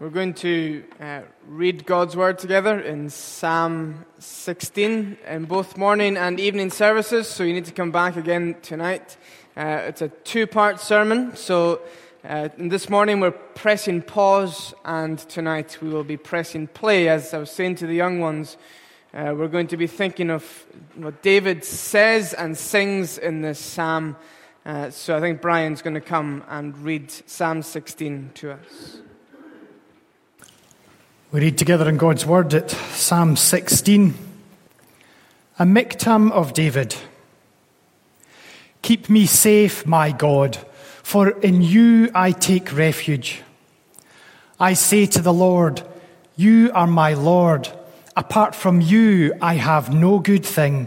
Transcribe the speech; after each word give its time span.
We're 0.00 0.10
going 0.10 0.34
to 0.34 0.82
uh, 1.00 1.20
read 1.46 1.86
God's 1.86 2.16
Word 2.16 2.40
together 2.40 2.80
in 2.80 3.10
Psalm 3.10 4.04
16 4.18 5.18
in 5.24 5.44
both 5.44 5.76
morning 5.76 6.16
and 6.16 6.40
evening 6.40 6.72
services, 6.72 7.28
so 7.28 7.44
you 7.44 7.52
need 7.52 7.66
to 7.66 7.72
come 7.72 7.92
back 7.92 8.16
again 8.16 8.56
tonight. 8.60 9.16
Uh, 9.56 9.82
it's 9.86 10.02
a 10.02 10.08
two 10.08 10.48
part 10.48 10.80
sermon, 10.80 11.36
so 11.36 11.80
uh, 12.24 12.48
this 12.58 12.90
morning 12.90 13.20
we're 13.20 13.30
pressing 13.30 14.02
pause, 14.02 14.74
and 14.84 15.20
tonight 15.20 15.78
we 15.80 15.90
will 15.90 16.02
be 16.02 16.16
pressing 16.16 16.66
play. 16.66 17.08
As 17.08 17.32
I 17.32 17.38
was 17.38 17.52
saying 17.52 17.76
to 17.76 17.86
the 17.86 17.94
young 17.94 18.18
ones, 18.18 18.56
uh, 19.14 19.32
we're 19.36 19.46
going 19.46 19.68
to 19.68 19.76
be 19.76 19.86
thinking 19.86 20.28
of 20.28 20.66
what 20.96 21.22
David 21.22 21.64
says 21.64 22.34
and 22.34 22.58
sings 22.58 23.16
in 23.16 23.42
this 23.42 23.60
psalm. 23.60 24.16
Uh, 24.66 24.90
so 24.90 25.16
I 25.16 25.20
think 25.20 25.40
Brian's 25.40 25.82
going 25.82 25.94
to 25.94 26.00
come 26.00 26.42
and 26.48 26.76
read 26.78 27.12
Psalm 27.12 27.62
16 27.62 28.32
to 28.34 28.54
us. 28.54 28.98
We 31.34 31.40
read 31.40 31.58
together 31.58 31.88
in 31.88 31.96
God's 31.96 32.24
Word 32.24 32.54
at 32.54 32.70
Psalm 32.70 33.34
16, 33.34 34.14
a 35.58 35.64
miktam 35.64 36.30
of 36.30 36.52
David. 36.52 36.94
Keep 38.82 39.10
me 39.10 39.26
safe, 39.26 39.84
my 39.84 40.12
God, 40.12 40.56
for 41.02 41.30
in 41.30 41.60
you 41.60 42.08
I 42.14 42.30
take 42.30 42.72
refuge. 42.72 43.42
I 44.60 44.74
say 44.74 45.06
to 45.06 45.20
the 45.20 45.32
Lord, 45.32 45.82
You 46.36 46.70
are 46.72 46.86
my 46.86 47.14
Lord. 47.14 47.68
Apart 48.16 48.54
from 48.54 48.80
you, 48.80 49.34
I 49.42 49.54
have 49.54 49.92
no 49.92 50.20
good 50.20 50.46
thing. 50.46 50.86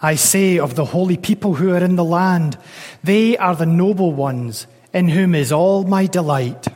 I 0.00 0.16
say 0.16 0.58
of 0.58 0.74
the 0.74 0.86
holy 0.86 1.18
people 1.18 1.54
who 1.54 1.72
are 1.72 1.84
in 1.84 1.94
the 1.94 2.02
land, 2.02 2.58
They 3.04 3.36
are 3.36 3.54
the 3.54 3.64
noble 3.64 4.12
ones, 4.12 4.66
in 4.92 5.08
whom 5.08 5.36
is 5.36 5.52
all 5.52 5.84
my 5.84 6.06
delight. 6.06 6.66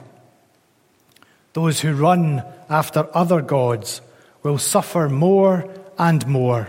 Those 1.53 1.81
who 1.81 1.95
run 1.95 2.43
after 2.69 3.09
other 3.15 3.41
gods 3.41 4.01
will 4.43 4.59
suffer 4.59 5.09
more 5.09 5.69
and 5.99 6.27
more. 6.27 6.69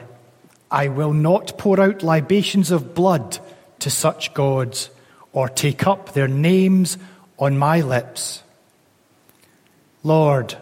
I 0.72 0.88
will 0.88 1.14
not 1.14 1.58
pour 1.58 1.80
out 1.80 2.04
libations 2.04 2.72
of 2.72 2.94
blood 2.94 3.40
to 3.80 3.90
such 3.90 4.34
gods 4.34 4.90
or 5.32 5.50
take 5.50 5.88
up 5.88 6.14
their 6.14 6.28
names 6.28 6.98
on 7.38 7.58
my 7.58 7.82
lips. 7.82 8.44
Lord, 10.04 10.56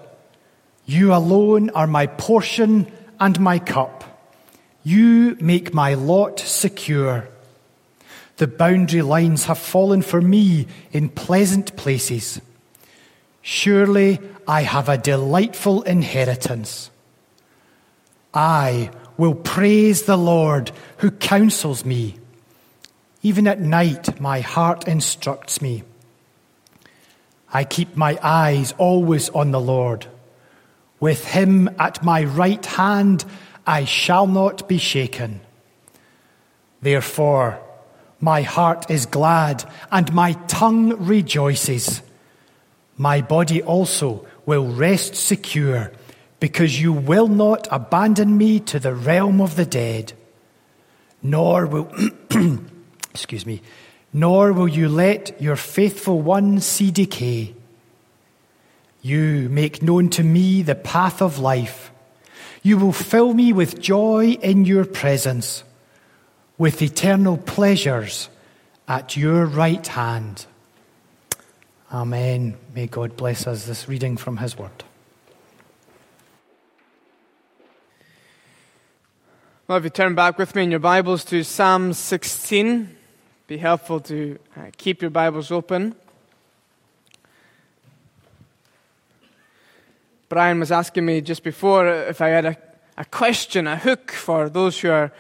you 0.85 1.13
alone 1.13 1.69
are 1.71 1.87
my 1.87 2.07
portion 2.07 2.91
and 3.19 3.39
my 3.39 3.59
cup. 3.59 4.03
You 4.83 5.37
make 5.41 5.73
my 5.73 5.95
lot 5.95 6.39
secure. 6.39 7.27
The 8.37 8.47
boundary 8.47 9.01
lines 9.01 9.45
have 9.45 9.57
fallen 9.57 10.01
for 10.01 10.21
me 10.21 10.67
in 10.91 11.09
pleasant 11.09 11.75
places. 11.75 12.39
Surely 13.49 14.19
I 14.45 14.63
have 14.63 14.89
a 14.89 14.97
delightful 14.97 15.81
inheritance. 15.83 16.91
I 18.33 18.91
will 19.15 19.35
praise 19.35 20.01
the 20.03 20.17
Lord 20.17 20.73
who 20.97 21.11
counsels 21.11 21.85
me. 21.85 22.17
Even 23.21 23.47
at 23.47 23.61
night, 23.61 24.19
my 24.19 24.41
heart 24.41 24.85
instructs 24.85 25.61
me. 25.61 25.83
I 27.53 27.63
keep 27.63 27.95
my 27.95 28.19
eyes 28.21 28.73
always 28.77 29.29
on 29.29 29.51
the 29.51 29.61
Lord. 29.61 30.07
With 30.99 31.23
him 31.23 31.69
at 31.79 32.03
my 32.03 32.25
right 32.25 32.65
hand, 32.65 33.23
I 33.65 33.85
shall 33.85 34.27
not 34.27 34.67
be 34.67 34.77
shaken. 34.77 35.39
Therefore, 36.81 37.61
my 38.19 38.41
heart 38.41 38.91
is 38.91 39.05
glad 39.05 39.63
and 39.89 40.11
my 40.11 40.33
tongue 40.49 40.97
rejoices. 41.05 42.01
My 42.97 43.21
body 43.21 43.61
also 43.61 44.25
will 44.45 44.67
rest 44.67 45.15
secure, 45.15 45.91
because 46.39 46.81
you 46.81 46.91
will 46.91 47.27
not 47.27 47.67
abandon 47.71 48.37
me 48.37 48.59
to 48.61 48.79
the 48.79 48.93
realm 48.93 49.39
of 49.39 49.55
the 49.55 49.65
dead, 49.65 50.13
nor 51.21 51.67
will, 51.67 51.91
excuse 53.11 53.45
me, 53.45 53.61
nor 54.11 54.51
will 54.51 54.67
you 54.67 54.89
let 54.89 55.39
your 55.39 55.55
faithful 55.55 56.21
one 56.21 56.59
see 56.59 56.89
decay. 56.89 57.53
You 59.01 59.47
make 59.49 59.83
known 59.83 60.09
to 60.11 60.23
me 60.23 60.63
the 60.63 60.75
path 60.75 61.21
of 61.21 61.37
life. 61.37 61.91
You 62.63 62.77
will 62.77 62.93
fill 62.93 63.33
me 63.33 63.53
with 63.53 63.79
joy 63.79 64.37
in 64.41 64.65
your 64.65 64.85
presence, 64.85 65.63
with 66.57 66.81
eternal 66.81 67.37
pleasures 67.37 68.29
at 68.87 69.15
your 69.15 69.45
right 69.45 69.85
hand. 69.85 70.47
Amen. 71.89 72.57
May 72.75 72.87
God 72.87 73.15
bless 73.15 73.47
us 73.47 73.65
this 73.65 73.87
reading 73.87 74.17
from 74.17 74.35
His 74.35 74.57
Word. 74.57 74.83
Well, 79.69 79.77
if 79.77 79.85
you 79.85 79.89
turn 79.89 80.13
back 80.13 80.37
with 80.37 80.53
me 80.53 80.63
in 80.63 80.71
your 80.71 80.81
Bibles 80.81 81.23
to 81.25 81.45
Psalm 81.45 81.93
16, 81.93 82.93
be 83.47 83.57
helpful 83.57 84.01
to 84.01 84.37
uh, 84.57 84.63
keep 84.75 85.01
your 85.01 85.11
Bibles 85.11 85.49
open. 85.49 85.95
Brian 90.27 90.59
was 90.59 90.73
asking 90.73 91.05
me 91.05 91.21
just 91.21 91.41
before 91.41 91.87
if 91.87 92.19
I 92.19 92.27
had 92.27 92.45
a, 92.45 92.57
a 92.97 93.05
question, 93.05 93.65
a 93.65 93.77
hook 93.77 94.11
for 94.11 94.49
those 94.49 94.77
who 94.81 94.89
are, 94.89 95.13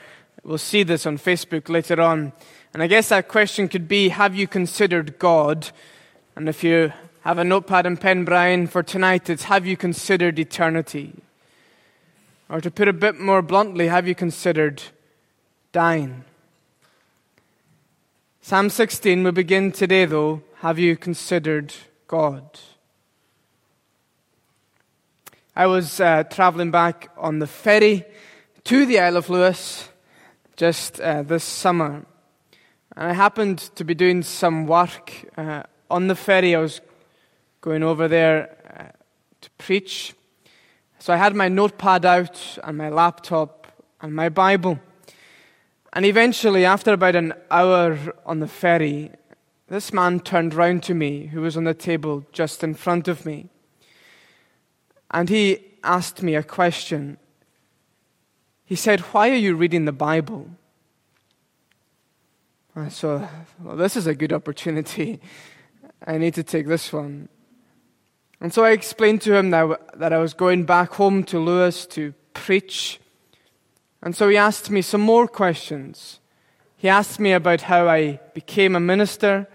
will 0.43 0.57
see 0.57 0.83
this 0.83 1.05
on 1.05 1.17
Facebook 1.17 1.69
later 1.69 2.01
on. 2.01 2.33
And 2.73 2.83
I 2.83 2.87
guess 2.87 3.07
that 3.07 3.29
question 3.29 3.69
could 3.69 3.87
be 3.87 4.09
Have 4.09 4.35
you 4.35 4.47
considered 4.47 5.17
God? 5.17 5.71
And 6.37 6.47
if 6.47 6.63
you 6.63 6.93
have 7.21 7.39
a 7.39 7.43
notepad 7.43 7.87
and 7.87 7.99
pen, 7.99 8.23
Brian, 8.23 8.67
for 8.67 8.83
tonight, 8.83 9.27
it's 9.27 9.45
have 9.45 9.65
you 9.65 9.75
considered 9.75 10.37
eternity? 10.37 11.15
Or 12.47 12.61
to 12.61 12.69
put 12.69 12.87
it 12.87 12.91
a 12.91 12.93
bit 12.93 13.19
more 13.19 13.41
bluntly, 13.41 13.87
have 13.87 14.07
you 14.07 14.13
considered 14.13 14.83
dying? 15.71 16.25
Psalm 18.39 18.69
16 18.69 19.23
we 19.23 19.31
begin 19.31 19.71
today, 19.71 20.05
though. 20.05 20.43
Have 20.57 20.77
you 20.77 20.95
considered 20.95 21.73
God? 22.07 22.59
I 25.55 25.65
was 25.65 25.99
uh, 25.99 26.21
traveling 26.25 26.69
back 26.69 27.09
on 27.17 27.39
the 27.39 27.47
ferry 27.47 28.05
to 28.65 28.85
the 28.85 28.99
Isle 28.99 29.17
of 29.17 29.31
Lewis 29.31 29.89
just 30.55 31.01
uh, 31.01 31.23
this 31.23 31.43
summer. 31.43 32.05
And 32.95 33.07
I 33.09 33.13
happened 33.13 33.57
to 33.73 33.83
be 33.83 33.95
doing 33.95 34.21
some 34.21 34.67
work 34.67 35.11
uh, 35.35 35.63
on 35.89 36.07
the 36.07 36.15
ferry, 36.15 36.55
I 36.55 36.59
was 36.59 36.81
going 37.61 37.83
over 37.83 38.07
there 38.07 38.57
uh, 38.77 38.97
to 39.41 39.49
preach. 39.57 40.13
So 40.99 41.13
I 41.13 41.17
had 41.17 41.35
my 41.35 41.47
notepad 41.47 42.05
out 42.05 42.57
and 42.63 42.77
my 42.77 42.89
laptop 42.89 43.67
and 44.01 44.13
my 44.13 44.29
Bible. 44.29 44.79
And 45.93 46.05
eventually, 46.05 46.65
after 46.65 46.93
about 46.93 47.15
an 47.15 47.33
hour 47.49 47.97
on 48.25 48.39
the 48.39 48.47
ferry, 48.47 49.11
this 49.67 49.91
man 49.91 50.19
turned 50.19 50.53
round 50.53 50.83
to 50.83 50.93
me, 50.93 51.27
who 51.27 51.41
was 51.41 51.57
on 51.57 51.63
the 51.63 51.73
table 51.73 52.25
just 52.31 52.63
in 52.63 52.73
front 52.73 53.07
of 53.07 53.25
me. 53.25 53.49
And 55.11 55.29
he 55.29 55.59
asked 55.83 56.21
me 56.21 56.35
a 56.35 56.43
question. 56.43 57.17
He 58.65 58.75
said, 58.75 58.99
Why 58.99 59.29
are 59.29 59.35
you 59.35 59.55
reading 59.55 59.85
the 59.85 59.91
Bible? 59.91 60.49
And 62.75 62.91
So, 62.93 63.27
well, 63.63 63.75
this 63.75 63.95
is 63.95 64.07
a 64.07 64.13
good 64.13 64.31
opportunity 64.31 65.19
I 66.05 66.17
need 66.17 66.33
to 66.35 66.43
take 66.43 66.67
this 66.67 66.93
one. 66.93 67.29
And 68.39 68.53
so 68.53 68.63
I 68.63 68.71
explained 68.71 69.21
to 69.21 69.35
him 69.35 69.49
that, 69.51 69.99
that 69.99 70.13
I 70.13 70.19
was 70.19 70.33
going 70.33 70.65
back 70.65 70.93
home 70.93 71.23
to 71.25 71.39
Lewis 71.39 71.85
to 71.87 72.13
preach. 72.33 72.99
And 74.01 74.15
so 74.15 74.29
he 74.29 74.37
asked 74.37 74.69
me 74.69 74.81
some 74.81 75.01
more 75.01 75.27
questions. 75.27 76.19
He 76.75 76.87
asked 76.87 77.19
me 77.19 77.33
about 77.33 77.61
how 77.61 77.87
I 77.87 78.19
became 78.35 78.75
a 78.75 78.79
minister. 78.79 79.47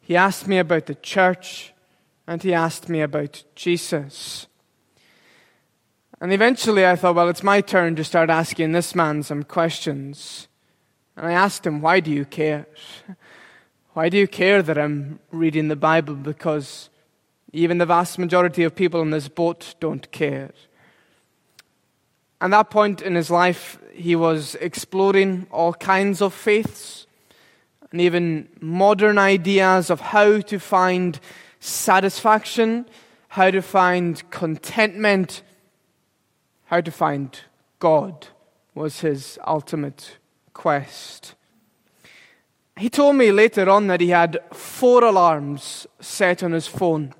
He 0.00 0.16
asked 0.16 0.48
me 0.48 0.58
about 0.58 0.86
the 0.86 0.94
church. 0.94 1.74
And 2.26 2.42
he 2.42 2.54
asked 2.54 2.88
me 2.88 3.02
about 3.02 3.44
Jesus. 3.54 4.46
And 6.20 6.32
eventually 6.32 6.86
I 6.86 6.96
thought, 6.96 7.14
well, 7.14 7.28
it's 7.28 7.42
my 7.42 7.60
turn 7.60 7.94
to 7.96 8.04
start 8.04 8.30
asking 8.30 8.72
this 8.72 8.94
man 8.94 9.22
some 9.22 9.42
questions. 9.42 10.48
And 11.16 11.26
I 11.26 11.32
asked 11.32 11.66
him, 11.66 11.82
why 11.82 12.00
do 12.00 12.10
you 12.10 12.24
care? 12.24 12.66
Why 13.96 14.10
do 14.10 14.18
you 14.18 14.28
care 14.28 14.62
that 14.62 14.76
I'm 14.76 15.20
reading 15.30 15.68
the 15.68 15.74
Bible? 15.74 16.16
Because 16.16 16.90
even 17.54 17.78
the 17.78 17.86
vast 17.86 18.18
majority 18.18 18.62
of 18.62 18.74
people 18.74 19.00
on 19.00 19.08
this 19.08 19.26
boat 19.26 19.74
don't 19.80 20.12
care. 20.12 20.50
At 22.38 22.50
that 22.50 22.68
point 22.68 23.00
in 23.00 23.14
his 23.14 23.30
life, 23.30 23.78
he 23.94 24.14
was 24.14 24.54
exploring 24.56 25.46
all 25.50 25.72
kinds 25.72 26.20
of 26.20 26.34
faiths 26.34 27.06
and 27.90 27.98
even 28.02 28.50
modern 28.60 29.16
ideas 29.16 29.88
of 29.88 30.02
how 30.02 30.42
to 30.42 30.58
find 30.58 31.18
satisfaction, 31.58 32.84
how 33.28 33.50
to 33.50 33.62
find 33.62 34.30
contentment, 34.30 35.42
how 36.66 36.82
to 36.82 36.90
find 36.90 37.40
God 37.78 38.26
was 38.74 39.00
his 39.00 39.38
ultimate 39.46 40.18
quest. 40.52 41.34
He 42.78 42.90
told 42.90 43.16
me 43.16 43.32
later 43.32 43.70
on 43.70 43.86
that 43.86 44.02
he 44.02 44.10
had 44.10 44.38
four 44.52 45.02
alarms 45.02 45.86
set 46.00 46.42
on 46.42 46.52
his 46.52 46.66
phone. 46.66 47.14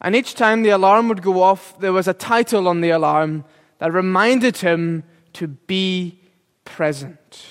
And 0.00 0.16
each 0.16 0.34
time 0.34 0.62
the 0.62 0.70
alarm 0.70 1.08
would 1.08 1.22
go 1.22 1.42
off, 1.42 1.78
there 1.80 1.92
was 1.92 2.08
a 2.08 2.14
title 2.14 2.66
on 2.66 2.80
the 2.80 2.90
alarm 2.90 3.44
that 3.78 3.92
reminded 3.92 4.58
him 4.58 5.04
to 5.34 5.48
be 5.48 6.18
present. 6.64 7.46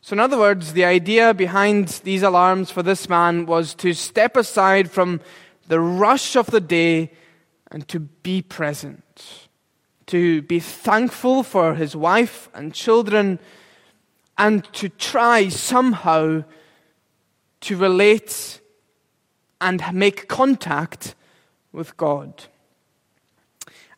So, 0.00 0.14
in 0.14 0.20
other 0.20 0.38
words, 0.38 0.72
the 0.72 0.84
idea 0.84 1.32
behind 1.32 1.88
these 2.04 2.22
alarms 2.22 2.70
for 2.70 2.82
this 2.82 3.08
man 3.08 3.46
was 3.46 3.74
to 3.76 3.94
step 3.94 4.36
aside 4.36 4.90
from 4.90 5.20
the 5.68 5.80
rush 5.80 6.36
of 6.36 6.46
the 6.46 6.60
day 6.60 7.12
and 7.70 7.86
to 7.88 8.00
be 8.00 8.42
present, 8.42 9.48
to 10.06 10.42
be 10.42 10.60
thankful 10.60 11.42
for 11.42 11.74
his 11.74 11.96
wife 11.96 12.50
and 12.54 12.74
children, 12.74 13.38
and 14.36 14.64
to 14.74 14.88
try 14.88 15.48
somehow 15.48 16.44
to 17.60 17.76
relate 17.76 18.60
and 19.60 19.82
make 19.92 20.28
contact 20.28 21.14
with 21.72 21.96
God. 21.96 22.44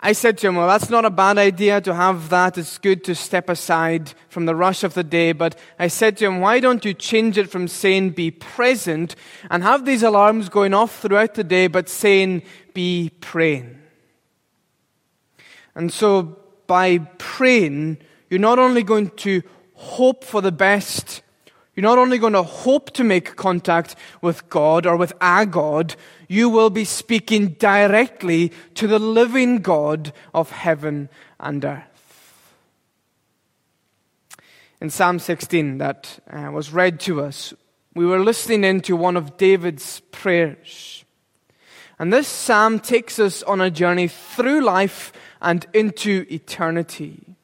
I 0.00 0.12
said 0.12 0.38
to 0.38 0.48
him, 0.48 0.56
Well, 0.56 0.68
that's 0.68 0.90
not 0.90 1.04
a 1.04 1.10
bad 1.10 1.38
idea 1.38 1.80
to 1.80 1.94
have 1.94 2.28
that. 2.28 2.58
It's 2.58 2.78
good 2.78 3.02
to 3.04 3.14
step 3.14 3.48
aside 3.48 4.12
from 4.28 4.46
the 4.46 4.54
rush 4.54 4.84
of 4.84 4.94
the 4.94 5.02
day. 5.02 5.32
But 5.32 5.58
I 5.78 5.88
said 5.88 6.16
to 6.18 6.26
him, 6.26 6.40
Why 6.40 6.60
don't 6.60 6.84
you 6.84 6.94
change 6.94 7.38
it 7.38 7.50
from 7.50 7.66
saying 7.66 8.10
be 8.10 8.30
present 8.30 9.16
and 9.50 9.62
have 9.62 9.84
these 9.84 10.02
alarms 10.02 10.48
going 10.48 10.74
off 10.74 11.00
throughout 11.00 11.34
the 11.34 11.44
day, 11.44 11.66
but 11.66 11.88
saying 11.88 12.42
be 12.74 13.10
praying? 13.20 13.80
And 15.74 15.92
so 15.92 16.38
by 16.66 16.98
praying, 17.18 17.98
you're 18.30 18.38
not 18.38 18.58
only 18.58 18.82
going 18.82 19.10
to 19.10 19.42
hope 19.76 20.24
for 20.24 20.40
the 20.40 20.52
best, 20.52 21.22
you're 21.74 21.82
not 21.82 21.98
only 21.98 22.18
going 22.18 22.32
to 22.32 22.42
hope 22.42 22.90
to 22.92 23.04
make 23.04 23.36
contact 23.36 23.94
with 24.22 24.48
God 24.48 24.86
or 24.86 24.96
with 24.96 25.12
a 25.20 25.46
God, 25.46 25.94
you 26.26 26.48
will 26.48 26.70
be 26.70 26.84
speaking 26.84 27.48
directly 27.50 28.50
to 28.74 28.86
the 28.86 28.98
living 28.98 29.58
God 29.58 30.12
of 30.34 30.50
heaven 30.50 31.10
and 31.38 31.64
earth. 31.64 32.54
In 34.80 34.90
Psalm 34.90 35.18
16, 35.18 35.78
that 35.78 36.18
uh, 36.30 36.50
was 36.50 36.72
read 36.72 36.98
to 37.00 37.22
us, 37.22 37.52
we 37.94 38.06
were 38.06 38.20
listening 38.20 38.64
into 38.64 38.96
one 38.96 39.16
of 39.16 39.36
David's 39.36 40.00
prayers. 40.12 41.04
And 41.98 42.12
this 42.12 42.28
psalm 42.28 42.80
takes 42.80 43.18
us 43.18 43.42
on 43.42 43.60
a 43.60 43.70
journey 43.70 44.08
through 44.08 44.62
life 44.62 45.12
and 45.40 45.66
into 45.72 46.26
eternity. 46.30 47.35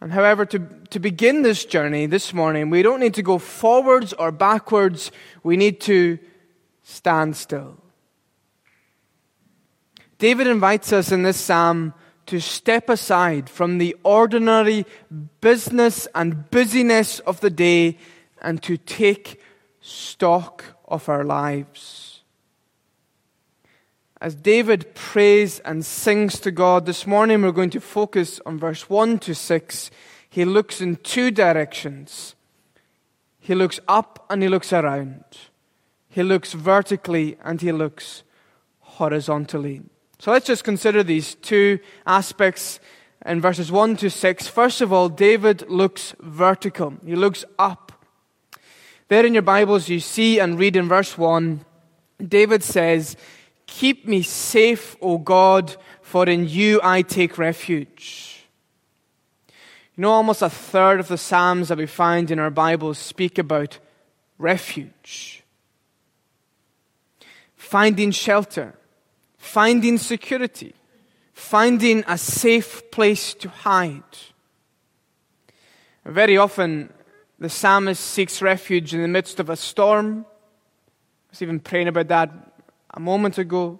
And 0.00 0.12
however, 0.12 0.44
to, 0.46 0.58
to 0.90 1.00
begin 1.00 1.42
this 1.42 1.64
journey 1.64 2.06
this 2.06 2.34
morning, 2.34 2.70
we 2.70 2.82
don't 2.82 3.00
need 3.00 3.14
to 3.14 3.22
go 3.22 3.38
forwards 3.38 4.12
or 4.12 4.30
backwards. 4.30 5.10
We 5.42 5.56
need 5.56 5.80
to 5.82 6.18
stand 6.82 7.36
still. 7.36 7.78
David 10.18 10.46
invites 10.46 10.92
us 10.92 11.12
in 11.12 11.22
this 11.22 11.38
psalm 11.38 11.94
to 12.26 12.40
step 12.40 12.88
aside 12.88 13.48
from 13.48 13.78
the 13.78 13.96
ordinary 14.02 14.84
business 15.40 16.08
and 16.14 16.50
busyness 16.50 17.20
of 17.20 17.40
the 17.40 17.50
day 17.50 17.98
and 18.42 18.62
to 18.62 18.76
take 18.76 19.40
stock 19.80 20.64
of 20.86 21.08
our 21.08 21.24
lives. 21.24 22.15
As 24.18 24.34
David 24.34 24.94
prays 24.94 25.58
and 25.60 25.84
sings 25.84 26.40
to 26.40 26.50
God, 26.50 26.86
this 26.86 27.06
morning 27.06 27.42
we're 27.42 27.52
going 27.52 27.68
to 27.70 27.80
focus 27.80 28.40
on 28.46 28.58
verse 28.58 28.88
1 28.88 29.18
to 29.18 29.34
6. 29.34 29.90
He 30.30 30.46
looks 30.46 30.80
in 30.80 30.96
two 30.96 31.30
directions. 31.30 32.34
He 33.38 33.54
looks 33.54 33.78
up 33.86 34.24
and 34.30 34.42
he 34.42 34.48
looks 34.48 34.72
around. 34.72 35.22
He 36.08 36.22
looks 36.22 36.54
vertically 36.54 37.36
and 37.44 37.60
he 37.60 37.72
looks 37.72 38.22
horizontally. 38.80 39.82
So 40.18 40.32
let's 40.32 40.46
just 40.46 40.64
consider 40.64 41.02
these 41.02 41.34
two 41.34 41.78
aspects 42.06 42.80
in 43.26 43.42
verses 43.42 43.70
1 43.70 43.98
to 43.98 44.08
6. 44.08 44.48
First 44.48 44.80
of 44.80 44.94
all, 44.94 45.10
David 45.10 45.68
looks 45.68 46.14
vertical. 46.20 46.94
He 47.04 47.16
looks 47.16 47.44
up. 47.58 47.92
There 49.08 49.26
in 49.26 49.34
your 49.34 49.42
Bibles, 49.42 49.90
you 49.90 50.00
see 50.00 50.40
and 50.40 50.58
read 50.58 50.74
in 50.74 50.88
verse 50.88 51.18
1, 51.18 51.66
David 52.26 52.62
says, 52.62 53.14
Keep 53.66 54.06
me 54.06 54.22
safe, 54.22 54.96
O 55.02 55.18
God, 55.18 55.76
for 56.00 56.28
in 56.28 56.48
you 56.48 56.80
I 56.82 57.02
take 57.02 57.36
refuge. 57.36 58.44
You 59.96 60.02
know, 60.02 60.10
almost 60.10 60.42
a 60.42 60.50
third 60.50 61.00
of 61.00 61.08
the 61.08 61.18
Psalms 61.18 61.68
that 61.68 61.78
we 61.78 61.86
find 61.86 62.30
in 62.30 62.38
our 62.38 62.50
Bibles 62.50 62.98
speak 62.98 63.38
about 63.38 63.78
refuge. 64.38 65.42
Finding 67.56 68.10
shelter, 68.10 68.74
finding 69.38 69.98
security, 69.98 70.74
finding 71.32 72.04
a 72.06 72.16
safe 72.16 72.90
place 72.90 73.34
to 73.34 73.48
hide. 73.48 74.02
Very 76.04 76.36
often, 76.36 76.92
the 77.38 77.48
psalmist 77.48 78.02
seeks 78.02 78.40
refuge 78.40 78.94
in 78.94 79.02
the 79.02 79.08
midst 79.08 79.40
of 79.40 79.50
a 79.50 79.56
storm. 79.56 80.24
I 80.28 81.30
was 81.30 81.42
even 81.42 81.58
praying 81.58 81.88
about 81.88 82.08
that 82.08 82.55
a 82.96 83.00
moment 83.00 83.36
ago. 83.38 83.78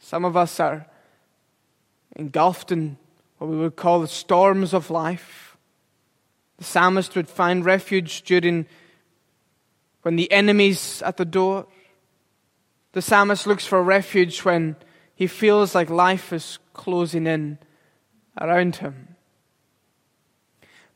Some 0.00 0.24
of 0.24 0.36
us 0.36 0.60
are 0.60 0.86
engulfed 2.16 2.72
in 2.72 2.98
what 3.38 3.48
we 3.48 3.56
would 3.56 3.76
call 3.76 4.00
the 4.00 4.08
storms 4.08 4.74
of 4.74 4.90
life. 4.90 5.56
The 6.58 6.64
psalmist 6.64 7.14
would 7.14 7.28
find 7.28 7.64
refuge 7.64 8.22
during 8.22 8.66
when 10.02 10.16
the 10.16 10.30
enemy's 10.32 11.00
at 11.02 11.16
the 11.16 11.24
door. 11.24 11.66
The 12.92 13.02
psalmist 13.02 13.46
looks 13.46 13.66
for 13.66 13.82
refuge 13.82 14.40
when 14.40 14.76
he 15.14 15.26
feels 15.26 15.74
like 15.74 15.90
life 15.90 16.32
is 16.32 16.58
closing 16.72 17.26
in 17.26 17.58
around 18.40 18.76
him. 18.76 19.16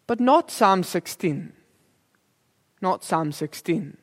But 0.07 0.19
not 0.19 0.51
Psalm 0.51 0.83
16. 0.83 1.53
Not 2.81 3.05
Psalm 3.05 3.33
16. 3.33 3.97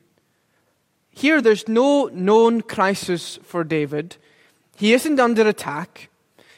Here, 1.18 1.42
there's 1.42 1.66
no 1.66 2.06
known 2.12 2.60
crisis 2.60 3.40
for 3.42 3.64
David. 3.64 4.18
He 4.76 4.92
isn't 4.92 5.18
under 5.18 5.48
attack. 5.48 6.10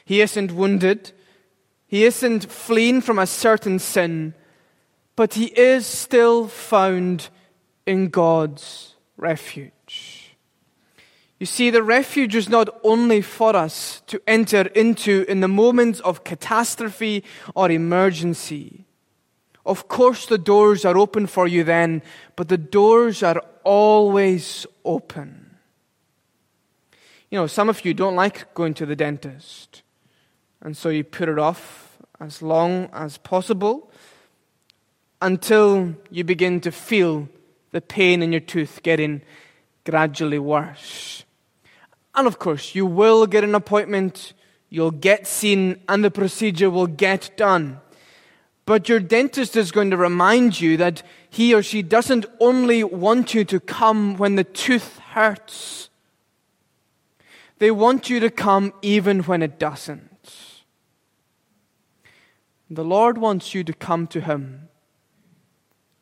He 0.05 0.21
isn't 0.21 0.51
wounded. 0.51 1.13
He 1.87 2.03
isn't 2.03 2.45
fleeing 2.45 3.01
from 3.01 3.17
a 3.17 3.25
certain 3.25 3.79
sin. 3.79 4.35
But 5.15 5.33
he 5.33 5.45
is 5.45 5.87
still 5.87 6.47
found 6.47 7.29
in 7.87 8.09
God's 8.09 8.93
refuge. 9.17 10.37
You 11.39 11.47
see, 11.47 11.71
the 11.71 11.81
refuge 11.81 12.35
is 12.35 12.47
not 12.47 12.69
only 12.83 13.21
for 13.23 13.55
us 13.55 14.03
to 14.05 14.21
enter 14.27 14.67
into 14.75 15.25
in 15.27 15.39
the 15.39 15.47
moments 15.47 16.01
of 16.01 16.23
catastrophe 16.23 17.23
or 17.55 17.71
emergency. 17.71 18.85
Of 19.65 19.87
course, 19.87 20.25
the 20.25 20.37
doors 20.37 20.85
are 20.85 20.97
open 20.97 21.27
for 21.27 21.47
you 21.47 21.63
then, 21.63 22.01
but 22.35 22.47
the 22.47 22.57
doors 22.57 23.21
are 23.21 23.43
always 23.63 24.65
open. 24.83 25.57
You 27.29 27.39
know, 27.39 27.47
some 27.47 27.69
of 27.69 27.85
you 27.85 27.93
don't 27.93 28.15
like 28.15 28.53
going 28.53 28.73
to 28.75 28.85
the 28.85 28.95
dentist, 28.95 29.83
and 30.61 30.75
so 30.75 30.89
you 30.89 31.03
put 31.03 31.29
it 31.29 31.39
off 31.39 31.97
as 32.19 32.41
long 32.41 32.89
as 32.91 33.17
possible 33.17 33.91
until 35.21 35.95
you 36.09 36.23
begin 36.23 36.59
to 36.61 36.71
feel 36.71 37.29
the 37.71 37.81
pain 37.81 38.21
in 38.21 38.31
your 38.31 38.41
tooth 38.41 38.81
getting 38.83 39.21
gradually 39.85 40.39
worse. 40.39 41.23
And 42.13 42.27
of 42.27 42.39
course, 42.39 42.75
you 42.75 42.85
will 42.85 43.25
get 43.27 43.43
an 43.43 43.55
appointment, 43.55 44.33
you'll 44.69 44.91
get 44.91 45.25
seen, 45.25 45.81
and 45.87 46.03
the 46.03 46.11
procedure 46.11 46.69
will 46.69 46.87
get 46.87 47.31
done. 47.37 47.79
But 48.65 48.87
your 48.87 48.99
dentist 48.99 49.55
is 49.55 49.71
going 49.71 49.89
to 49.91 49.97
remind 49.97 50.61
you 50.61 50.77
that 50.77 51.03
he 51.29 51.53
or 51.53 51.63
she 51.63 51.81
doesn't 51.81 52.25
only 52.39 52.83
want 52.83 53.33
you 53.33 53.43
to 53.45 53.59
come 53.59 54.17
when 54.17 54.35
the 54.35 54.43
tooth 54.43 54.99
hurts, 54.99 55.89
they 57.57 57.71
want 57.71 58.09
you 58.09 58.19
to 58.19 58.29
come 58.29 58.73
even 58.81 59.21
when 59.21 59.41
it 59.41 59.59
doesn't. 59.59 60.09
The 62.69 62.83
Lord 62.83 63.17
wants 63.17 63.53
you 63.53 63.63
to 63.65 63.73
come 63.73 64.07
to 64.07 64.21
Him. 64.21 64.69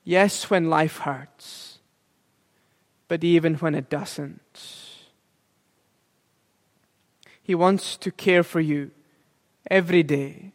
Yes, 0.04 0.50
when 0.50 0.70
life 0.70 1.00
hurts, 1.00 1.80
but 3.08 3.24
even 3.24 3.56
when 3.56 3.76
it 3.76 3.90
doesn't. 3.90 4.40
He 7.42 7.56
wants 7.56 7.98
to 7.98 8.12
care 8.12 8.44
for 8.44 8.60
you 8.60 8.92
every 9.70 10.04
day 10.04 10.54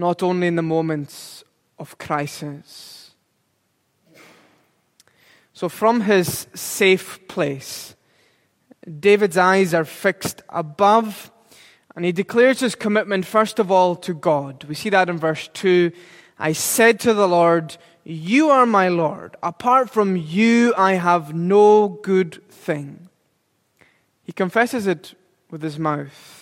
not 0.00 0.22
only 0.22 0.46
in 0.46 0.56
the 0.56 0.62
moments 0.62 1.44
of 1.78 1.98
crisis. 1.98 3.12
So, 5.52 5.68
from 5.68 6.00
his 6.00 6.46
safe 6.54 7.28
place, 7.28 7.94
David's 8.98 9.36
eyes 9.36 9.74
are 9.74 9.84
fixed 9.84 10.42
above, 10.48 11.30
and 11.94 12.04
he 12.04 12.12
declares 12.12 12.60
his 12.60 12.74
commitment, 12.74 13.26
first 13.26 13.58
of 13.58 13.70
all, 13.70 13.94
to 13.96 14.14
God. 14.14 14.64
We 14.64 14.74
see 14.74 14.88
that 14.88 15.10
in 15.10 15.18
verse 15.18 15.48
2. 15.52 15.92
I 16.38 16.52
said 16.52 16.98
to 17.00 17.12
the 17.12 17.28
Lord, 17.28 17.76
You 18.02 18.48
are 18.48 18.64
my 18.64 18.88
Lord. 18.88 19.36
Apart 19.42 19.90
from 19.90 20.16
you, 20.16 20.72
I 20.78 20.94
have 20.94 21.34
no 21.34 21.88
good 21.88 22.42
thing. 22.48 23.10
He 24.22 24.32
confesses 24.32 24.86
it 24.86 25.14
with 25.50 25.62
his 25.62 25.78
mouth. 25.78 26.39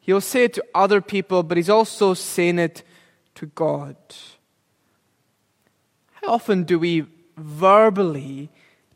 He'll 0.00 0.20
say 0.20 0.44
it 0.44 0.54
to 0.54 0.64
other 0.74 1.00
people, 1.00 1.42
but 1.42 1.56
he's 1.56 1.70
also 1.70 2.14
saying 2.14 2.58
it 2.58 2.82
to 3.36 3.46
God. 3.46 3.96
How 6.22 6.34
often 6.34 6.64
do 6.64 6.78
we 6.78 7.06
verbally 7.36 8.50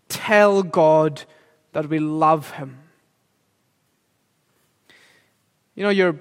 tell 0.09 0.63
God 0.63 1.23
that 1.73 1.89
we 1.89 1.99
love 1.99 2.51
Him? 2.53 2.79
You 5.75 5.85
know, 5.85 5.91
your 5.91 6.21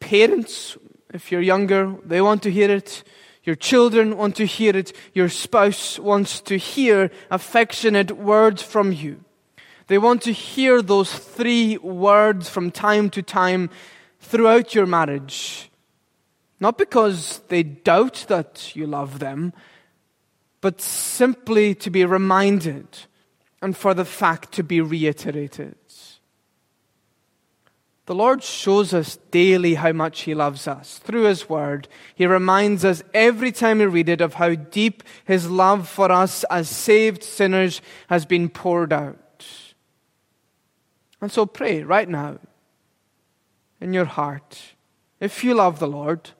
parents, 0.00 0.76
if 1.12 1.32
you're 1.32 1.40
younger, 1.40 1.96
they 2.04 2.20
want 2.20 2.42
to 2.42 2.50
hear 2.50 2.70
it. 2.70 3.02
Your 3.42 3.56
children 3.56 4.16
want 4.16 4.36
to 4.36 4.46
hear 4.46 4.76
it. 4.76 4.92
Your 5.12 5.28
spouse 5.28 5.98
wants 5.98 6.40
to 6.42 6.56
hear 6.56 7.10
affectionate 7.30 8.12
words 8.12 8.62
from 8.62 8.92
you. 8.92 9.24
They 9.86 9.98
want 9.98 10.22
to 10.22 10.32
hear 10.32 10.80
those 10.80 11.12
three 11.12 11.76
words 11.78 12.48
from 12.48 12.70
time 12.70 13.10
to 13.10 13.22
time 13.22 13.68
throughout 14.24 14.74
your 14.74 14.86
marriage. 14.86 15.70
Not 16.60 16.78
because 16.78 17.40
they 17.48 17.62
doubt 17.62 18.26
that 18.28 18.74
you 18.74 18.86
love 18.86 19.18
them, 19.18 19.52
but 20.60 20.80
simply 20.80 21.74
to 21.76 21.90
be 21.90 22.04
reminded 22.04 22.86
and 23.60 23.76
for 23.76 23.94
the 23.94 24.04
fact 24.04 24.52
to 24.52 24.62
be 24.62 24.80
reiterated. 24.80 25.76
The 28.06 28.14
Lord 28.14 28.42
shows 28.42 28.92
us 28.92 29.16
daily 29.30 29.74
how 29.74 29.92
much 29.92 30.22
He 30.22 30.34
loves 30.34 30.68
us 30.68 30.98
through 30.98 31.24
His 31.24 31.48
Word. 31.48 31.88
He 32.14 32.26
reminds 32.26 32.84
us 32.84 33.02
every 33.14 33.50
time 33.50 33.78
we 33.78 33.86
read 33.86 34.10
it 34.10 34.20
of 34.20 34.34
how 34.34 34.54
deep 34.54 35.02
His 35.24 35.48
love 35.50 35.88
for 35.88 36.12
us 36.12 36.44
as 36.44 36.68
saved 36.68 37.22
sinners 37.22 37.80
has 38.08 38.26
been 38.26 38.50
poured 38.50 38.92
out. 38.92 39.46
And 41.22 41.32
so 41.32 41.46
pray 41.46 41.82
right 41.82 42.08
now 42.08 42.38
in 43.84 43.92
your 43.92 44.06
heart. 44.06 44.74
If 45.20 45.44
you 45.44 45.52
love 45.52 45.78
the 45.78 45.86
Lord, 45.86 46.30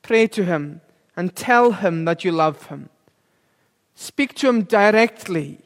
pray 0.00 0.26
to 0.28 0.46
Him 0.46 0.80
and 1.14 1.36
tell 1.36 1.72
Him 1.72 2.06
that 2.06 2.24
you 2.24 2.32
love 2.32 2.68
Him. 2.68 2.88
Speak 3.94 4.34
to 4.36 4.48
Him 4.48 4.62
directly. 4.62 5.60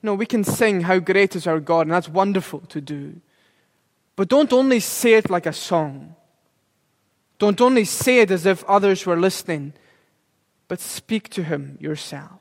No, 0.00 0.14
we 0.14 0.26
can 0.26 0.44
sing, 0.44 0.82
How 0.82 1.00
Great 1.00 1.34
is 1.34 1.48
Our 1.48 1.58
God, 1.58 1.88
and 1.88 1.90
that's 1.90 2.08
wonderful 2.08 2.60
to 2.68 2.80
do. 2.80 3.20
But 4.14 4.28
don't 4.28 4.52
only 4.52 4.78
say 4.78 5.14
it 5.14 5.28
like 5.28 5.44
a 5.46 5.52
song. 5.52 6.14
Don't 7.40 7.60
only 7.60 7.84
say 7.84 8.20
it 8.20 8.30
as 8.30 8.46
if 8.46 8.62
others 8.64 9.06
were 9.06 9.18
listening, 9.18 9.72
but 10.68 10.78
speak 10.78 11.30
to 11.30 11.42
Him 11.42 11.78
yourself. 11.80 12.40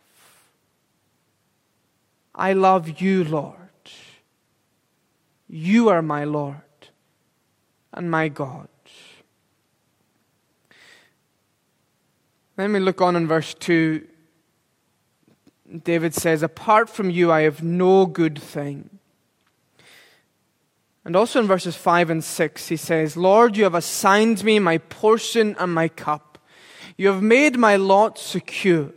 I 2.35 2.53
love 2.53 3.01
you, 3.01 3.23
Lord. 3.23 3.55
You 5.49 5.89
are 5.89 6.03
my 6.03 6.23
Lord 6.23 6.61
and 7.93 8.11
my 8.11 8.27
God. 8.27 8.67
Then 12.55 12.73
we 12.73 12.79
look 12.79 13.01
on 13.01 13.15
in 13.15 13.27
verse 13.27 13.53
2. 13.53 14.05
David 15.83 16.13
says, 16.13 16.41
Apart 16.41 16.89
from 16.89 17.09
you, 17.09 17.31
I 17.31 17.41
have 17.41 17.61
no 17.61 18.05
good 18.05 18.39
thing. 18.39 18.89
And 21.05 21.15
also 21.15 21.39
in 21.39 21.47
verses 21.47 21.75
5 21.75 22.09
and 22.09 22.23
6, 22.23 22.67
he 22.67 22.75
says, 22.75 23.15
Lord, 23.15 23.55
you 23.55 23.63
have 23.63 23.75
assigned 23.75 24.43
me 24.43 24.59
my 24.59 24.77
portion 24.77 25.55
and 25.59 25.73
my 25.73 25.87
cup. 25.87 26.37
You 26.97 27.07
have 27.09 27.21
made 27.21 27.57
my 27.57 27.75
lot 27.75 28.17
secure. 28.17 28.91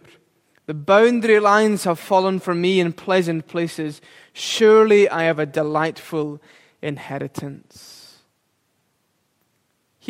The 0.66 0.74
boundary 0.74 1.38
lines 1.38 1.84
have 1.84 1.98
fallen 1.98 2.40
for 2.40 2.54
me 2.54 2.80
in 2.80 2.94
pleasant 2.94 3.46
places. 3.46 4.00
Surely 4.32 5.08
I 5.08 5.24
have 5.24 5.38
a 5.38 5.46
delightful 5.46 6.40
inheritance. 6.80 7.99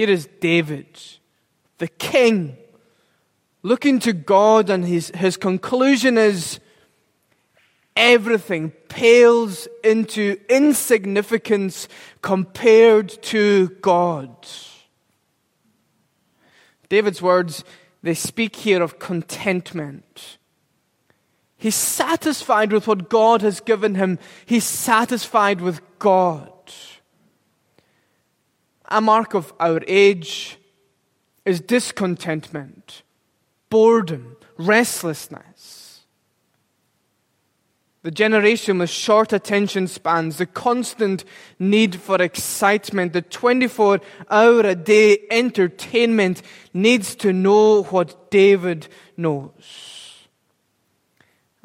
Here 0.00 0.08
is 0.08 0.30
David, 0.40 0.98
the 1.76 1.86
king, 1.86 2.56
looking 3.62 3.98
to 3.98 4.14
God, 4.14 4.70
and 4.70 4.82
his, 4.82 5.10
his 5.10 5.36
conclusion 5.36 6.16
is 6.16 6.58
everything 7.94 8.70
pales 8.88 9.68
into 9.84 10.38
insignificance 10.48 11.86
compared 12.22 13.10
to 13.24 13.68
God. 13.82 14.34
David's 16.88 17.20
words, 17.20 17.62
they 18.02 18.14
speak 18.14 18.56
here 18.56 18.82
of 18.82 18.98
contentment. 18.98 20.38
He's 21.58 21.74
satisfied 21.74 22.72
with 22.72 22.88
what 22.88 23.10
God 23.10 23.42
has 23.42 23.60
given 23.60 23.96
him. 23.96 24.18
He's 24.46 24.64
satisfied 24.64 25.60
with 25.60 25.82
God. 25.98 26.50
A 28.90 29.00
mark 29.00 29.34
of 29.34 29.52
our 29.60 29.80
age 29.86 30.58
is 31.44 31.60
discontentment, 31.60 33.02
boredom, 33.68 34.36
restlessness. 34.58 36.00
The 38.02 38.10
generation 38.10 38.78
with 38.78 38.88
short 38.88 39.32
attention 39.32 39.86
spans, 39.86 40.38
the 40.38 40.46
constant 40.46 41.24
need 41.58 41.96
for 41.96 42.20
excitement, 42.20 43.12
the 43.12 43.20
24 43.20 44.00
hour 44.30 44.60
a 44.60 44.74
day 44.74 45.18
entertainment 45.30 46.40
needs 46.72 47.14
to 47.16 47.32
know 47.32 47.82
what 47.84 48.30
David 48.30 48.88
knows. 49.18 50.26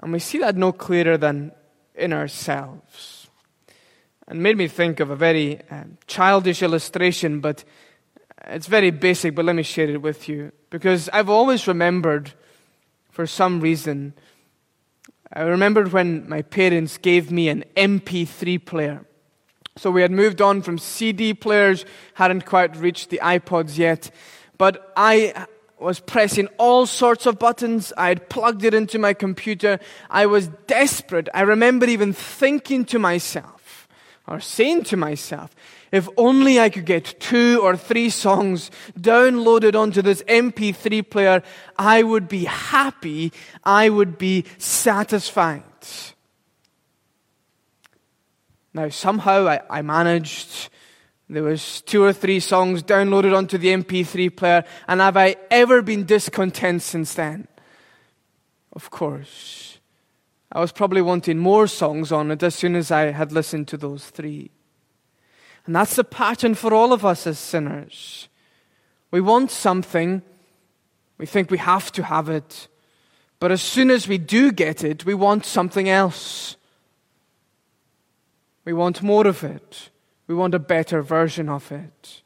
And 0.03 0.11
we 0.11 0.19
see 0.19 0.39
that 0.39 0.57
no 0.57 0.73
clearer 0.73 1.17
than 1.17 1.53
in 1.95 2.11
ourselves. 2.11 3.24
And 4.27 4.41
made 4.41 4.57
me 4.57 4.67
think 4.67 4.99
of 4.99 5.09
a 5.11 5.15
very 5.15 5.61
um, 5.69 5.97
childish 6.07 6.63
illustration, 6.63 7.41
but 7.41 7.63
it's 8.47 8.67
very 8.67 8.91
basic, 8.91 9.35
but 9.35 9.45
let 9.45 9.55
me 9.55 9.63
share 9.63 9.89
it 9.89 10.01
with 10.01 10.27
you. 10.27 10.51
Because 10.69 11.09
I've 11.09 11.29
always 11.29 11.67
remembered, 11.67 12.33
for 13.11 13.27
some 13.27 13.61
reason, 13.61 14.13
I 15.31 15.41
remembered 15.41 15.91
when 15.91 16.27
my 16.29 16.41
parents 16.41 16.97
gave 16.97 17.31
me 17.31 17.49
an 17.49 17.63
MP3 17.75 18.63
player. 18.65 19.05
So 19.77 19.91
we 19.91 20.01
had 20.01 20.11
moved 20.11 20.41
on 20.41 20.61
from 20.61 20.77
CD 20.77 21.33
players, 21.33 21.85
hadn't 22.13 22.45
quite 22.45 22.77
reached 22.77 23.09
the 23.09 23.19
iPods 23.21 23.77
yet, 23.77 24.09
but 24.57 24.93
I 24.95 25.47
was 25.79 25.99
pressing 25.99 26.47
all 26.57 26.85
sorts 26.85 27.25
of 27.25 27.37
buttons. 27.39 27.91
I 27.97 28.07
had 28.07 28.29
plugged 28.29 28.63
it 28.63 28.73
into 28.73 28.97
my 28.97 29.13
computer. 29.13 29.79
I 30.09 30.25
was 30.25 30.47
desperate. 30.67 31.27
I 31.33 31.41
remember 31.41 31.85
even 31.87 32.13
thinking 32.13 32.85
to 32.85 32.99
myself, 32.99 33.54
or 34.27 34.39
saying 34.39 34.83
to 34.85 34.97
myself, 34.97 35.55
if 35.91 36.09
only 36.17 36.59
I 36.59 36.69
could 36.69 36.85
get 36.85 37.19
two 37.19 37.59
or 37.61 37.77
three 37.77 38.09
songs 38.09 38.71
downloaded 38.99 39.75
onto 39.79 40.01
this 40.01 40.23
MP3 40.23 41.09
player, 41.09 41.43
I 41.77 42.03
would 42.03 42.27
be 42.27 42.45
happy. 42.45 43.31
I 43.63 43.89
would 43.89 44.17
be 44.17 44.45
satisfied. 44.57 45.63
Now, 48.73 48.89
somehow 48.89 49.47
I, 49.47 49.61
I 49.69 49.81
managed. 49.81 50.69
There 51.29 51.43
was 51.43 51.81
two 51.81 52.03
or 52.03 52.11
three 52.11 52.41
songs 52.41 52.83
downloaded 52.83 53.35
onto 53.35 53.57
the 53.57 53.69
MP3 53.69 54.35
player, 54.35 54.65
and 54.87 54.99
have 54.99 55.15
I 55.15 55.37
ever 55.49 55.81
been 55.81 56.05
discontent 56.05 56.81
since 56.81 57.13
then? 57.13 57.47
Of 58.73 58.89
course. 58.91 59.74
I 60.51 60.59
was 60.59 60.71
probably 60.71 61.01
wanting 61.01 61.37
more 61.37 61.67
songs 61.67 62.11
on 62.11 62.31
it 62.31 62.43
as 62.43 62.55
soon 62.55 62.75
as 62.75 62.91
I 62.91 63.11
had 63.11 63.31
listened 63.31 63.67
to 63.69 63.77
those 63.77 64.09
three. 64.09 64.51
And 65.65 65.75
that's 65.75 65.95
the 65.95 66.03
pattern 66.03 66.55
for 66.55 66.73
all 66.73 66.93
of 66.93 67.03
us 67.03 67.25
as 67.25 67.39
sinners. 67.39 68.29
We 69.11 69.21
want 69.21 69.51
something, 69.51 70.21
we 71.17 71.25
think 71.25 71.49
we 71.49 71.57
have 71.57 71.91
to 71.93 72.03
have 72.03 72.29
it, 72.29 72.67
but 73.39 73.51
as 73.51 73.61
soon 73.61 73.89
as 73.89 74.07
we 74.07 74.17
do 74.17 74.51
get 74.51 74.83
it, 74.83 75.05
we 75.05 75.13
want 75.13 75.45
something 75.45 75.89
else. 75.89 76.55
We 78.63 78.73
want 78.73 79.03
more 79.03 79.27
of 79.27 79.43
it. 79.43 79.89
We 80.27 80.35
want 80.35 80.55
a 80.55 80.59
better 80.59 81.01
version 81.01 81.49
of 81.49 81.71
it. 81.71 82.21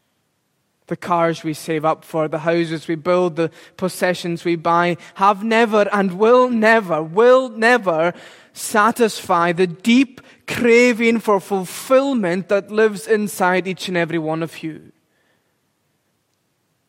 The 0.90 0.98
cars 0.98 1.44
we 1.44 1.54
save 1.54 1.86
up 1.86 2.04
for, 2.04 2.28
the 2.28 2.40
houses 2.40 2.88
we 2.88 2.96
build, 2.96 3.36
the 3.36 3.52
possessions 3.78 4.44
we 4.44 4.56
buy 4.56 4.98
have 5.16 5.44
never 5.44 5.88
and 5.94 6.14
will 6.14 6.50
never, 6.50 7.04
will 7.04 7.50
never 7.50 8.14
satisfy 8.54 9.52
the 9.52 9.68
deep 9.68 10.20
craving 10.48 11.20
for 11.20 11.40
fulfillment 11.40 12.50
that 12.50 12.72
lives 12.72 13.08
inside 13.08 13.68
each 13.68 13.88
and 13.88 13.98
every 13.98 14.18
one 14.18 14.42
of 14.42 14.64
you. 14.64 14.92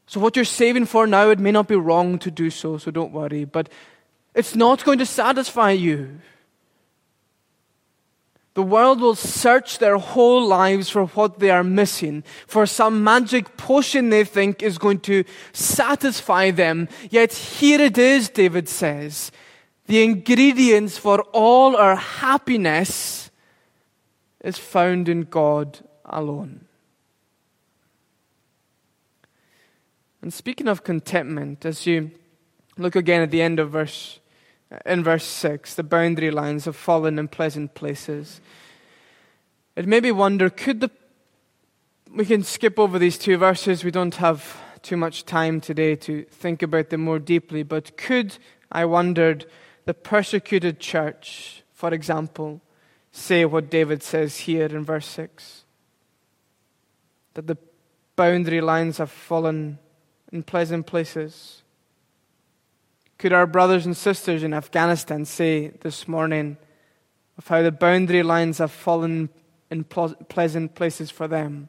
So, 0.06 0.18
what 0.18 0.34
you're 0.34 0.46
saving 0.46 0.86
for 0.86 1.06
now, 1.06 1.28
it 1.28 1.38
may 1.38 1.52
not 1.52 1.68
be 1.68 1.76
wrong 1.76 2.18
to 2.20 2.30
do 2.30 2.48
so, 2.48 2.78
so 2.78 2.90
don't 2.90 3.12
worry, 3.12 3.44
but 3.44 3.68
it's 4.34 4.56
not 4.56 4.82
going 4.82 4.98
to 4.98 5.06
satisfy 5.06 5.72
you. 5.72 6.20
The 8.54 8.62
world 8.62 9.00
will 9.00 9.14
search 9.14 9.78
their 9.78 9.96
whole 9.96 10.46
lives 10.46 10.90
for 10.90 11.06
what 11.06 11.38
they 11.38 11.50
are 11.50 11.64
missing, 11.64 12.24
for 12.46 12.66
some 12.66 13.04
magic 13.04 13.56
potion 13.56 14.10
they 14.10 14.24
think 14.24 14.62
is 14.62 14.76
going 14.76 15.00
to 15.00 15.24
satisfy 15.52 16.50
them. 16.50 16.88
Yet 17.10 17.32
here 17.32 17.80
it 17.80 17.96
is, 17.96 18.28
David 18.28 18.68
says. 18.68 19.30
The 19.86 20.02
ingredients 20.02 20.98
for 20.98 21.22
all 21.32 21.76
our 21.76 21.96
happiness 21.96 23.30
is 24.40 24.58
found 24.58 25.08
in 25.08 25.22
God 25.22 25.80
alone. 26.04 26.66
And 30.22 30.32
speaking 30.32 30.68
of 30.68 30.84
contentment, 30.84 31.64
as 31.64 31.86
you 31.86 32.10
look 32.76 32.94
again 32.94 33.22
at 33.22 33.30
the 33.30 33.42
end 33.42 33.58
of 33.58 33.70
verse, 33.70 34.19
in 34.86 35.02
verse 35.02 35.24
6, 35.24 35.74
the 35.74 35.82
boundary 35.82 36.30
lines 36.30 36.64
have 36.64 36.76
fallen 36.76 37.18
in 37.18 37.28
pleasant 37.28 37.74
places. 37.74 38.40
It 39.76 39.86
made 39.86 40.02
me 40.02 40.12
wonder 40.12 40.50
could 40.50 40.80
the. 40.80 40.90
We 42.12 42.24
can 42.24 42.42
skip 42.42 42.78
over 42.78 42.98
these 42.98 43.18
two 43.18 43.36
verses. 43.36 43.84
We 43.84 43.90
don't 43.90 44.16
have 44.16 44.60
too 44.82 44.96
much 44.96 45.24
time 45.24 45.60
today 45.60 45.94
to 45.94 46.24
think 46.24 46.62
about 46.62 46.90
them 46.90 47.02
more 47.02 47.18
deeply, 47.18 47.62
but 47.62 47.96
could, 47.96 48.36
I 48.72 48.84
wondered, 48.84 49.46
the 49.84 49.94
persecuted 49.94 50.80
church, 50.80 51.62
for 51.72 51.92
example, 51.92 52.60
say 53.12 53.44
what 53.44 53.70
David 53.70 54.02
says 54.02 54.38
here 54.38 54.66
in 54.66 54.84
verse 54.84 55.06
6? 55.06 55.64
That 57.34 57.46
the 57.46 57.58
boundary 58.16 58.60
lines 58.60 58.98
have 58.98 59.10
fallen 59.10 59.78
in 60.32 60.42
pleasant 60.42 60.86
places. 60.86 61.62
Could 63.20 63.34
our 63.34 63.46
brothers 63.46 63.84
and 63.84 63.94
sisters 63.94 64.42
in 64.42 64.54
Afghanistan 64.54 65.26
say 65.26 65.68
this 65.82 66.08
morning 66.08 66.56
of 67.36 67.46
how 67.46 67.60
the 67.60 67.70
boundary 67.70 68.22
lines 68.22 68.56
have 68.56 68.70
fallen 68.70 69.28
in 69.70 69.84
pleasant 69.84 70.74
places 70.74 71.10
for 71.10 71.28
them? 71.28 71.68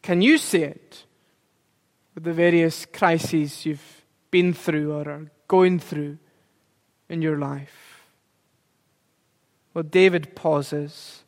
Can 0.00 0.22
you 0.22 0.38
see 0.38 0.62
it 0.62 1.04
with 2.14 2.22
the 2.22 2.32
various 2.32 2.86
crises 2.86 3.66
you've 3.66 4.04
been 4.30 4.54
through 4.54 4.92
or 4.92 5.10
are 5.10 5.32
going 5.48 5.80
through 5.80 6.18
in 7.08 7.20
your 7.20 7.36
life? 7.36 8.04
Well, 9.74 9.82
David 9.82 10.36
pauses 10.36 11.24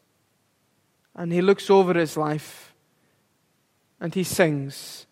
and 1.16 1.32
he 1.32 1.42
looks 1.42 1.70
over 1.70 1.94
his 1.94 2.16
life 2.16 2.72
and 3.98 4.14
he 4.14 4.22
sings 4.22 5.06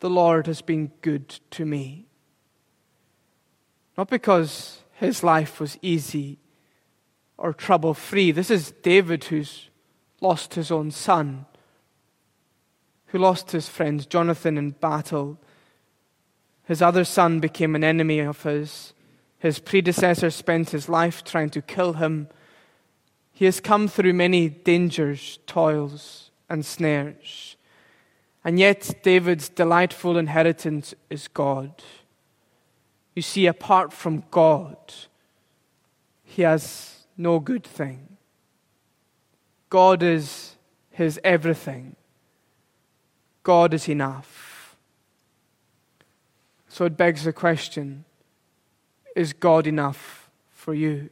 the 0.00 0.10
Lord 0.10 0.46
has 0.46 0.60
been 0.60 0.92
good 1.00 1.40
to 1.52 1.64
me. 1.64 2.05
Not 3.96 4.08
because 4.08 4.82
his 4.92 5.22
life 5.22 5.60
was 5.60 5.78
easy 5.82 6.38
or 7.38 7.52
trouble 7.52 7.94
free. 7.94 8.30
This 8.30 8.50
is 8.50 8.72
David 8.82 9.24
who's 9.24 9.68
lost 10.20 10.54
his 10.54 10.70
own 10.70 10.90
son, 10.90 11.46
who 13.06 13.18
lost 13.18 13.52
his 13.52 13.68
friend 13.68 14.08
Jonathan 14.08 14.58
in 14.58 14.70
battle. 14.72 15.38
His 16.64 16.82
other 16.82 17.04
son 17.04 17.40
became 17.40 17.74
an 17.74 17.84
enemy 17.84 18.20
of 18.20 18.42
his. 18.42 18.92
His 19.38 19.58
predecessor 19.58 20.30
spent 20.30 20.70
his 20.70 20.88
life 20.88 21.22
trying 21.22 21.50
to 21.50 21.62
kill 21.62 21.94
him. 21.94 22.28
He 23.32 23.44
has 23.44 23.60
come 23.60 23.86
through 23.86 24.14
many 24.14 24.48
dangers, 24.48 25.38
toils, 25.46 26.30
and 26.48 26.64
snares. 26.64 27.56
And 28.44 28.58
yet, 28.58 28.94
David's 29.02 29.48
delightful 29.48 30.16
inheritance 30.16 30.94
is 31.10 31.28
God. 31.28 31.82
You 33.16 33.22
see, 33.22 33.46
apart 33.46 33.94
from 33.94 34.24
God, 34.30 34.76
he 36.22 36.42
has 36.42 37.06
no 37.16 37.40
good 37.40 37.64
thing. 37.64 38.18
God 39.70 40.02
is 40.02 40.56
his 40.90 41.18
everything. 41.24 41.96
God 43.42 43.72
is 43.72 43.88
enough. 43.88 44.76
So 46.68 46.84
it 46.84 46.96
begs 46.96 47.24
the 47.24 47.32
question 47.32 48.04
is 49.14 49.32
God 49.32 49.66
enough 49.66 50.30
for 50.50 50.74
you? 50.74 51.08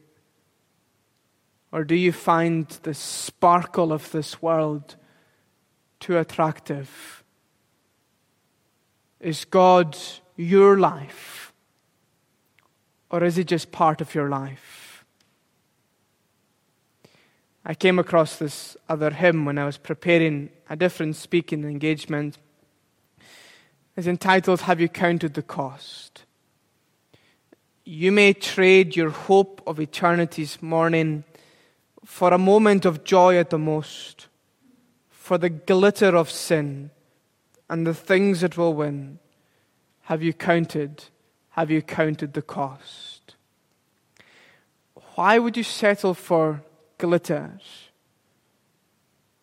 Or 1.71 1.83
do 1.83 1.95
you 1.95 2.11
find 2.11 2.67
the 2.83 2.93
sparkle 2.93 3.91
of 3.91 4.11
this 4.11 4.43
world 4.43 4.95
too 5.99 6.19
attractive? 6.19 7.23
Is 9.19 9.43
God 9.43 9.97
your 10.35 10.77
life? 10.77 11.44
Or 13.15 13.23
is 13.23 13.37
it 13.37 13.47
just 13.47 13.71
part 13.71 14.01
of 14.01 14.13
your 14.13 14.27
life? 14.27 15.05
I 17.65 17.73
came 17.73 17.97
across 17.97 18.35
this 18.35 18.75
other 18.89 19.09
hymn 19.09 19.45
when 19.45 19.57
I 19.57 19.65
was 19.65 19.77
preparing 19.77 20.49
a 20.69 20.75
different 20.75 21.15
speaking 21.15 21.63
engagement. 21.63 22.37
It's 23.95 24.05
entitled, 24.05 24.59
Have 24.63 24.81
You 24.81 24.89
Counted 24.89 25.33
the 25.33 25.41
Cost? 25.41 26.25
You 27.85 28.11
may 28.11 28.33
trade 28.33 28.97
your 28.97 29.11
hope 29.11 29.61
of 29.65 29.79
eternity's 29.79 30.61
morning 30.61 31.23
for 32.03 32.33
a 32.33 32.37
moment 32.37 32.83
of 32.83 33.05
joy 33.05 33.37
at 33.37 33.49
the 33.49 33.57
most, 33.57 34.27
for 35.09 35.37
the 35.37 35.49
glitter 35.49 36.17
of 36.17 36.29
sin 36.29 36.91
and 37.69 37.87
the 37.87 37.93
things 37.93 38.43
it 38.43 38.57
will 38.57 38.73
win, 38.73 39.19
have 40.01 40.21
you 40.21 40.33
counted? 40.33 41.05
Have 41.55 41.71
you 41.71 41.81
counted 41.81 42.33
the 42.33 42.41
cost? 42.41 43.35
Why 45.15 45.39
would 45.39 45.55
you 45.55 45.63
settle 45.63 46.13
for 46.13 46.61
glitter 46.97 47.59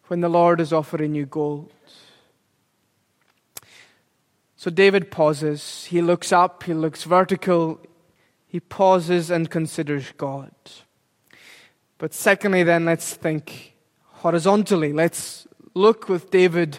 when 0.09 0.21
the 0.21 0.29
Lord 0.29 0.61
is 0.61 0.75
offering 0.75 1.15
you 1.15 1.25
gold? 1.25 1.73
So 4.57 4.71
David 4.71 5.11
pauses. 5.11 5.87
He 5.87 6.03
looks 6.03 6.33
up, 6.33 6.65
he 6.65 6.75
looks 6.75 7.05
vertical, 7.05 7.81
he 8.47 8.61
pauses 8.61 9.31
and 9.31 9.49
considers 9.49 10.13
God. 10.19 10.53
But 11.97 12.13
secondly, 12.13 12.63
then, 12.63 12.85
let's 12.85 13.15
think 13.15 13.73
horizontally. 14.21 14.93
Let's 14.93 15.49
look 15.73 16.11
with 16.11 16.31
David 16.31 16.79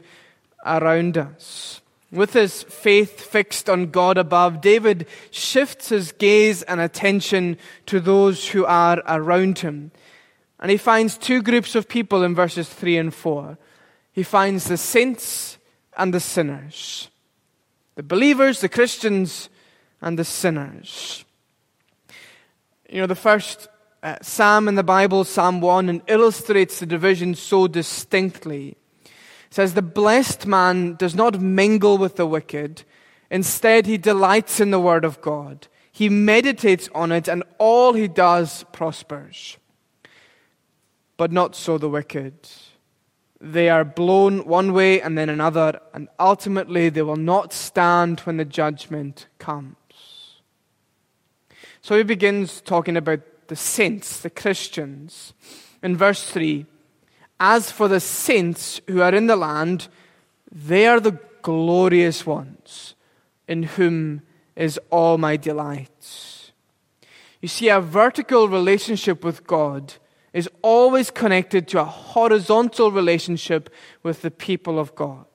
around 0.64 1.18
us. 1.18 1.82
With 2.14 2.34
his 2.34 2.62
faith 2.62 3.22
fixed 3.22 3.68
on 3.68 3.90
God 3.90 4.20
above, 4.20 4.62
David 4.62 5.08
shifts 5.32 5.90
his 5.90 6.12
gaze 6.12 6.62
and 6.62 6.80
attention 6.80 7.58
to 7.88 8.00
those 8.00 8.50
who 8.50 8.66
are 8.66 9.02
around 9.08 9.58
him. 9.60 9.92
And 10.60 10.70
he 10.70 10.78
finds 10.78 11.18
two 11.18 11.42
groups 11.42 11.74
of 11.74 11.90
people 11.90 12.22
in 12.22 12.36
verses 12.36 12.70
3 12.70 12.98
and 12.98 13.14
4. 13.14 13.58
He 14.12 14.22
finds 14.22 14.66
the 14.66 14.78
saints 14.78 15.58
and 15.98 16.14
the 16.14 16.20
sinners. 16.20 17.10
The 17.96 18.04
believers, 18.04 18.62
the 18.62 18.70
Christians, 18.70 19.50
and 20.00 20.20
the 20.20 20.24
sinners. 20.24 21.26
You 22.88 23.02
know, 23.02 23.08
the 23.08 23.16
first 23.16 23.68
uh, 24.04 24.18
psalm 24.22 24.68
in 24.68 24.76
the 24.76 24.84
Bible, 24.84 25.24
Psalm 25.24 25.62
1, 25.62 25.90
and 25.90 26.04
illustrates 26.06 26.80
the 26.80 26.86
division 26.86 27.34
so 27.34 27.68
distinctly 27.68 28.78
says, 29.54 29.74
The 29.74 29.82
blessed 29.82 30.48
man 30.48 30.96
does 30.96 31.14
not 31.14 31.40
mingle 31.40 31.98
with 31.98 32.16
the 32.16 32.26
wicked. 32.26 32.84
Instead, 33.30 33.86
he 33.86 33.98
delights 33.98 34.60
in 34.60 34.72
the 34.72 34.80
word 34.80 35.06
of 35.06 35.22
God. 35.22 35.68
He 35.92 36.10
meditates 36.10 36.90
on 36.96 37.12
it, 37.12 37.28
and 37.28 37.44
all 37.60 37.94
he 37.94 38.08
does 38.08 38.66
prospers. 38.72 39.58
But 41.18 41.32
not 41.32 41.56
so 41.56 41.78
the 41.78 41.90
wicked. 41.90 42.34
They 43.40 43.70
are 43.70 43.84
blown 43.84 44.46
one 44.46 44.74
way 44.74 45.02
and 45.02 45.18
then 45.18 45.30
another, 45.30 45.80
and 45.94 46.08
ultimately 46.20 46.90
they 46.90 47.04
will 47.04 47.16
not 47.16 47.54
stand 47.54 48.22
when 48.22 48.38
the 48.38 48.46
judgment 48.46 49.28
comes. 49.38 49.76
So 51.82 51.98
he 51.98 52.04
begins 52.04 52.62
talking 52.62 52.98
about 52.98 53.20
the 53.50 53.56
saints, 53.56 54.20
the 54.20 54.30
Christians. 54.30 55.34
In 55.84 55.98
verse 55.98 56.32
3, 56.32 56.66
as 57.46 57.70
for 57.70 57.90
the 57.90 58.00
saints 58.00 58.80
who 58.88 59.02
are 59.02 59.14
in 59.14 59.28
the 59.28 59.36
land, 59.36 59.90
they 60.50 60.88
are 60.88 61.02
the 61.02 61.20
glorious 61.42 62.26
ones 62.26 62.96
in 63.50 63.64
whom 63.64 64.22
is 64.56 64.80
all 64.90 65.18
my 65.18 65.36
delight. 65.36 66.52
You 67.42 67.50
see, 67.50 67.68
a 67.68 67.82
vertical 67.82 68.48
relationship 68.48 69.26
with 69.26 69.46
God 69.46 69.96
is 70.32 70.50
always 70.62 71.12
connected 71.12 71.68
to 71.68 71.82
a 71.82 71.84
horizontal 71.84 72.94
relationship 72.94 73.70
with 74.04 74.22
the 74.22 74.32
people 74.32 74.80
of 74.80 74.96
God. 74.96 75.26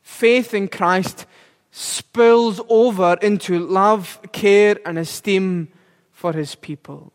Faith 0.00 0.54
in 0.54 0.68
Christ 0.68 1.26
spills 1.72 2.60
over 2.68 3.16
into 3.20 3.58
love, 3.58 4.20
care, 4.30 4.76
and 4.86 4.96
esteem 4.96 5.72
for 6.12 6.32
his 6.32 6.54
people. 6.54 7.12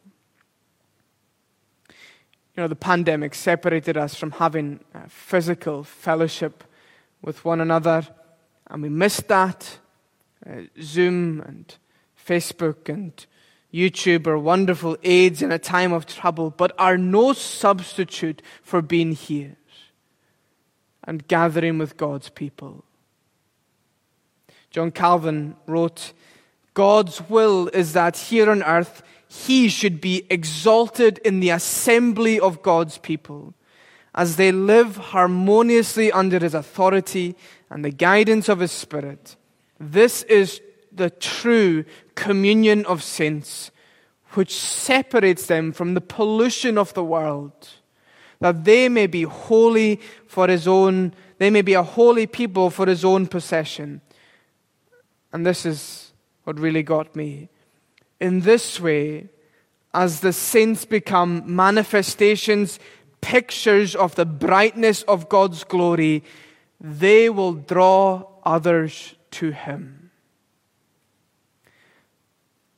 You 2.57 2.63
know, 2.63 2.67
the 2.67 2.75
pandemic 2.75 3.35
separated 3.35 3.97
us 3.97 4.15
from 4.15 4.31
having 4.31 4.79
physical 5.09 5.83
fellowship 5.83 6.63
with 7.21 7.45
one 7.45 7.61
another, 7.61 8.07
and 8.65 8.81
we 8.81 8.89
missed 8.89 9.27
that. 9.27 9.77
Uh, 10.43 10.61
Zoom 10.81 11.39
and 11.41 11.75
Facebook 12.27 12.89
and 12.89 13.13
YouTube 13.71 14.25
are 14.25 14.39
wonderful 14.39 14.97
aids 15.03 15.43
in 15.43 15.51
a 15.51 15.59
time 15.59 15.93
of 15.93 16.07
trouble, 16.07 16.49
but 16.49 16.71
are 16.79 16.97
no 16.97 17.33
substitute 17.33 18.41
for 18.63 18.81
being 18.81 19.11
here 19.11 19.55
and 21.03 21.27
gathering 21.27 21.77
with 21.77 21.95
God's 21.95 22.29
people. 22.29 22.83
John 24.71 24.89
Calvin 24.89 25.55
wrote, 25.67 26.11
God's 26.73 27.21
will 27.29 27.67
is 27.67 27.93
that 27.93 28.17
here 28.17 28.49
on 28.49 28.63
earth 28.63 29.03
he 29.27 29.67
should 29.69 29.99
be 29.99 30.25
exalted 30.29 31.19
in 31.19 31.39
the 31.39 31.49
assembly 31.49 32.39
of 32.39 32.61
God's 32.61 32.97
people 32.97 33.53
as 34.15 34.35
they 34.35 34.51
live 34.51 34.97
harmoniously 34.97 36.11
under 36.11 36.39
his 36.39 36.55
authority 36.55 37.35
and 37.69 37.85
the 37.85 37.91
guidance 37.91 38.49
of 38.49 38.59
his 38.59 38.71
Spirit. 38.71 39.35
This 39.79 40.23
is 40.23 40.59
the 40.91 41.11
true 41.11 41.85
communion 42.15 42.83
of 42.85 43.03
saints, 43.03 43.69
which 44.31 44.55
separates 44.55 45.45
them 45.45 45.71
from 45.71 45.93
the 45.93 46.01
pollution 46.01 46.77
of 46.79 46.93
the 46.95 47.03
world, 47.03 47.69
that 48.39 48.63
they 48.63 48.89
may 48.89 49.05
be 49.05 49.23
holy 49.23 50.01
for 50.25 50.47
his 50.47 50.67
own, 50.67 51.13
they 51.37 51.51
may 51.51 51.61
be 51.61 51.75
a 51.75 51.83
holy 51.83 52.25
people 52.25 52.71
for 52.71 52.87
his 52.87 53.05
own 53.05 53.27
possession. 53.27 54.01
And 55.31 55.45
this 55.45 55.65
is 55.65 56.11
what 56.43 56.59
really 56.59 56.83
got 56.83 57.15
me. 57.15 57.49
In 58.19 58.41
this 58.41 58.79
way, 58.79 59.29
as 59.93 60.19
the 60.19 60.33
saints 60.33 60.85
become 60.85 61.43
manifestations, 61.45 62.79
pictures 63.21 63.95
of 63.95 64.15
the 64.15 64.25
brightness 64.25 65.03
of 65.03 65.29
God's 65.29 65.63
glory, 65.63 66.23
they 66.79 67.29
will 67.29 67.53
draw 67.53 68.27
others 68.43 69.15
to 69.31 69.51
Him. 69.51 70.11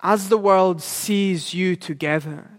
As 0.02 0.30
the 0.30 0.38
world 0.38 0.82
sees 0.82 1.54
you 1.54 1.76
together, 1.76 2.50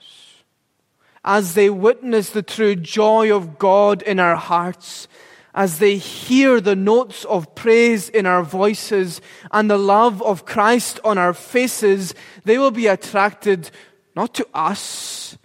as 1.24 1.54
they 1.54 1.70
witness 1.70 2.30
the 2.30 2.42
true 2.42 2.74
joy 2.74 3.34
of 3.34 3.58
God 3.58 4.02
in 4.02 4.18
our 4.18 4.36
hearts, 4.36 5.08
as 5.54 5.78
they 5.78 5.96
hear 5.96 6.60
the 6.60 6.76
notes 6.76 7.24
of 7.24 7.54
praise 7.54 8.08
in 8.08 8.26
our 8.26 8.42
voices 8.42 9.20
and 9.50 9.70
the 9.70 9.78
love 9.78 10.22
of 10.22 10.44
Christ 10.44 11.00
on 11.04 11.18
our 11.18 11.34
faces, 11.34 12.14
they 12.44 12.58
will 12.58 12.70
be 12.70 12.86
attracted 12.86 13.70
not 14.14 14.34
to 14.34 14.46
us, 14.54 15.36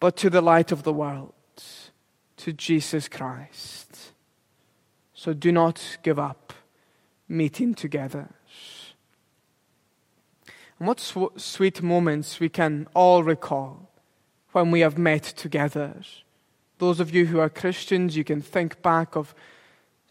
but 0.00 0.16
to 0.16 0.30
the 0.30 0.40
light 0.40 0.72
of 0.72 0.82
the 0.82 0.92
world, 0.92 1.34
to 2.38 2.52
Jesus 2.52 3.08
Christ. 3.08 4.12
So 5.14 5.32
do 5.32 5.52
not 5.52 5.98
give 6.02 6.18
up 6.18 6.52
meeting 7.28 7.74
together. 7.74 8.30
And 10.78 10.88
what 10.88 11.00
sw- 11.00 11.36
sweet 11.36 11.82
moments 11.82 12.40
we 12.40 12.48
can 12.48 12.88
all 12.94 13.22
recall 13.22 13.90
when 14.52 14.70
we 14.70 14.80
have 14.80 14.98
met 14.98 15.22
together. 15.22 16.02
Those 16.82 16.98
of 16.98 17.14
you 17.14 17.26
who 17.26 17.38
are 17.38 17.48
Christians, 17.48 18.16
you 18.16 18.24
can 18.24 18.42
think 18.42 18.82
back 18.82 19.14
of 19.14 19.36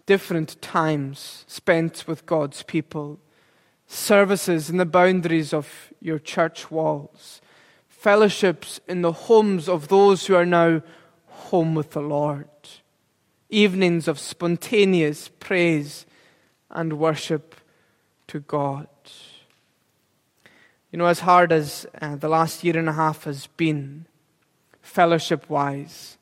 different 0.06 0.62
times 0.62 1.44
spent 1.46 2.06
with 2.08 2.26
God's 2.26 2.64
people, 2.64 3.20
services 3.88 4.70
in 4.70 4.78
the 4.78 4.86
boundaries 4.86 5.54
of 5.54 5.92
your 6.00 6.18
church 6.18 6.72
walls, 6.72 7.42
fellowships 7.90 8.80
in 8.88 9.02
the 9.02 9.12
homes 9.12 9.68
of 9.68 9.90
those 9.90 10.28
who 10.28 10.36
are 10.36 10.46
now 10.46 10.82
home 11.28 11.76
with 11.76 11.92
the 11.92 12.02
Lord, 12.02 12.48
evenings 13.50 14.08
of 14.08 14.18
spontaneous 14.18 15.28
praise 15.28 16.06
and 16.70 16.98
worship 16.98 17.54
to 18.28 18.40
God. 18.40 18.88
You 20.90 21.00
know, 21.00 21.08
as 21.08 21.20
hard 21.20 21.52
as 21.52 21.86
uh, 22.02 22.16
the 22.16 22.30
last 22.30 22.64
year 22.64 22.78
and 22.78 22.88
a 22.88 22.94
half 22.94 23.26
has 23.26 23.48
been, 23.58 24.06
fellowship 24.82 25.50
wise, 25.50 26.18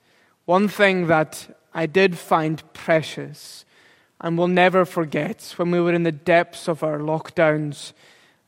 one 0.50 0.68
thing 0.68 1.06
that 1.06 1.48
I 1.76 1.86
did 1.86 2.18
find 2.18 2.64
precious 2.74 3.66
and 4.20 4.36
will 4.36 4.48
never 4.48 4.84
forget 4.84 5.54
when 5.58 5.70
we 5.70 5.80
were 5.80 5.94
in 5.94 6.02
the 6.02 6.12
depths 6.12 6.68
of 6.68 6.82
our 6.82 6.98
lockdowns. 6.98 7.94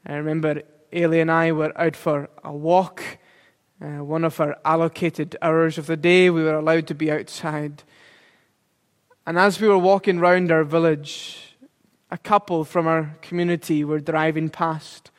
I 0.04 0.16
remember 0.16 0.64
Ailey 0.92 1.22
and 1.22 1.30
I 1.30 1.52
were 1.52 1.80
out 1.80 1.96
for 1.96 2.28
a 2.44 2.52
walk. 2.52 3.04
Uh, 3.80 4.04
one 4.04 4.26
of 4.26 4.40
our 4.40 4.58
allocated 4.66 5.36
hours 5.44 5.78
of 5.78 5.86
the 5.86 5.96
day, 5.96 6.32
we 6.32 6.42
were 6.42 6.56
allowed 6.56 6.88
to 6.88 6.96
be 6.96 7.12
outside. 7.12 7.84
And 9.28 9.38
as 9.38 9.62
we 9.62 9.68
were 9.68 9.78
walking 9.78 10.18
round 10.18 10.52
our 10.52 10.64
village, 10.64 11.56
a 12.10 12.18
couple 12.18 12.66
from 12.66 12.88
our 12.88 13.16
community 13.22 13.84
were 13.84 14.00
driving 14.00 14.50
past. 14.50 15.12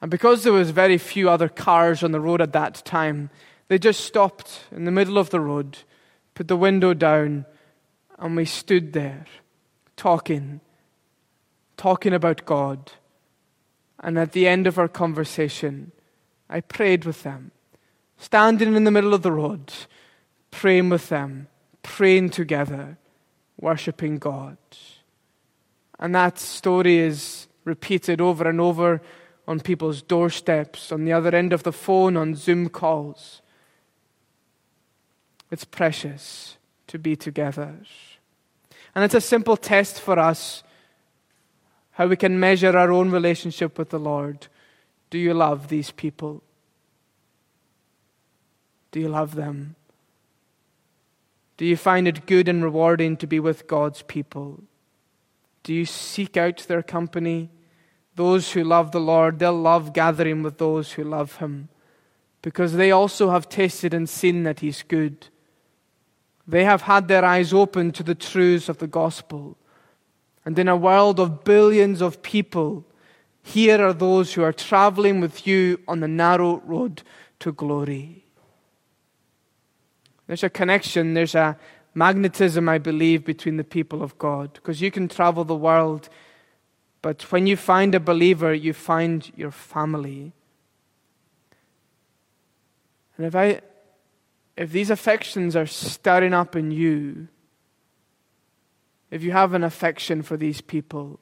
And 0.00 0.10
because 0.10 0.42
there 0.42 0.52
was 0.52 0.70
very 0.70 0.98
few 0.98 1.30
other 1.30 1.48
cars 1.48 2.02
on 2.02 2.10
the 2.10 2.18
road 2.18 2.40
at 2.40 2.54
that 2.54 2.84
time, 2.84 3.30
they 3.68 3.78
just 3.78 4.00
stopped 4.00 4.64
in 4.72 4.84
the 4.84 4.90
middle 4.90 5.16
of 5.16 5.30
the 5.30 5.38
road 5.38 5.78
put 6.34 6.48
the 6.48 6.56
window 6.56 6.94
down, 6.94 7.46
and 8.18 8.36
we 8.36 8.44
stood 8.44 8.92
there 8.92 9.26
talking, 9.96 10.60
talking 11.76 12.12
about 12.12 12.44
God. 12.44 12.92
And 14.00 14.18
at 14.18 14.32
the 14.32 14.48
end 14.48 14.66
of 14.66 14.78
our 14.78 14.88
conversation, 14.88 15.92
I 16.48 16.60
prayed 16.60 17.04
with 17.04 17.22
them, 17.22 17.52
standing 18.16 18.74
in 18.74 18.84
the 18.84 18.90
middle 18.90 19.14
of 19.14 19.22
the 19.22 19.32
road, 19.32 19.72
praying 20.50 20.88
with 20.88 21.08
them, 21.08 21.48
praying 21.82 22.30
together, 22.30 22.98
worshipping 23.60 24.18
God. 24.18 24.56
And 25.98 26.14
that 26.14 26.38
story 26.38 26.98
is 26.98 27.46
repeated 27.64 28.20
over 28.20 28.48
and 28.48 28.60
over 28.60 29.02
on 29.46 29.60
people's 29.60 30.02
doorsteps, 30.02 30.92
on 30.92 31.04
the 31.04 31.12
other 31.12 31.34
end 31.34 31.52
of 31.52 31.62
the 31.62 31.72
phone, 31.72 32.16
on 32.16 32.34
Zoom 32.34 32.68
calls. 32.68 33.41
It's 35.52 35.66
precious 35.66 36.56
to 36.88 36.98
be 36.98 37.14
together. 37.14 37.76
And 38.94 39.04
it's 39.04 39.14
a 39.14 39.20
simple 39.20 39.58
test 39.58 40.00
for 40.00 40.18
us 40.18 40.64
how 41.92 42.06
we 42.06 42.16
can 42.16 42.40
measure 42.40 42.76
our 42.76 42.90
own 42.90 43.10
relationship 43.10 43.76
with 43.76 43.90
the 43.90 43.98
Lord. 43.98 44.46
Do 45.10 45.18
you 45.18 45.34
love 45.34 45.68
these 45.68 45.90
people? 45.90 46.42
Do 48.92 49.00
you 49.00 49.10
love 49.10 49.34
them? 49.34 49.76
Do 51.58 51.66
you 51.66 51.76
find 51.76 52.08
it 52.08 52.24
good 52.24 52.48
and 52.48 52.64
rewarding 52.64 53.18
to 53.18 53.26
be 53.26 53.38
with 53.38 53.66
God's 53.66 54.00
people? 54.00 54.62
Do 55.64 55.74
you 55.74 55.84
seek 55.84 56.38
out 56.38 56.64
their 56.66 56.82
company? 56.82 57.50
Those 58.16 58.52
who 58.52 58.64
love 58.64 58.90
the 58.92 59.00
Lord, 59.00 59.38
they'll 59.38 59.52
love 59.52 59.92
gathering 59.92 60.42
with 60.42 60.56
those 60.56 60.92
who 60.92 61.04
love 61.04 61.36
Him 61.36 61.68
because 62.40 62.72
they 62.72 62.90
also 62.90 63.30
have 63.30 63.50
tasted 63.50 63.92
and 63.92 64.08
seen 64.08 64.44
that 64.44 64.60
He's 64.60 64.82
good. 64.82 65.28
They 66.46 66.64
have 66.64 66.82
had 66.82 67.08
their 67.08 67.24
eyes 67.24 67.52
open 67.52 67.92
to 67.92 68.02
the 68.02 68.14
truths 68.14 68.68
of 68.68 68.78
the 68.78 68.86
gospel. 68.86 69.56
And 70.44 70.58
in 70.58 70.68
a 70.68 70.76
world 70.76 71.20
of 71.20 71.44
billions 71.44 72.00
of 72.00 72.22
people, 72.22 72.84
here 73.42 73.84
are 73.84 73.92
those 73.92 74.34
who 74.34 74.42
are 74.42 74.52
traveling 74.52 75.20
with 75.20 75.46
you 75.46 75.80
on 75.86 76.00
the 76.00 76.08
narrow 76.08 76.60
road 76.64 77.02
to 77.40 77.52
glory. 77.52 78.24
There's 80.26 80.42
a 80.42 80.50
connection, 80.50 81.14
there's 81.14 81.34
a 81.34 81.56
magnetism, 81.94 82.68
I 82.68 82.78
believe, 82.78 83.24
between 83.24 83.56
the 83.56 83.64
people 83.64 84.02
of 84.02 84.16
God. 84.18 84.52
Because 84.54 84.80
you 84.80 84.90
can 84.90 85.08
travel 85.08 85.44
the 85.44 85.54
world, 85.54 86.08
but 87.02 87.22
when 87.32 87.46
you 87.46 87.56
find 87.56 87.94
a 87.94 88.00
believer, 88.00 88.54
you 88.54 88.72
find 88.72 89.30
your 89.36 89.50
family. 89.50 90.32
And 93.16 93.26
if 93.26 93.34
I 93.34 93.60
if 94.56 94.70
these 94.70 94.90
affections 94.90 95.56
are 95.56 95.66
stirring 95.66 96.34
up 96.34 96.54
in 96.56 96.70
you, 96.70 97.28
if 99.10 99.22
you 99.22 99.32
have 99.32 99.54
an 99.54 99.64
affection 99.64 100.22
for 100.22 100.36
these 100.36 100.60
people, 100.60 101.20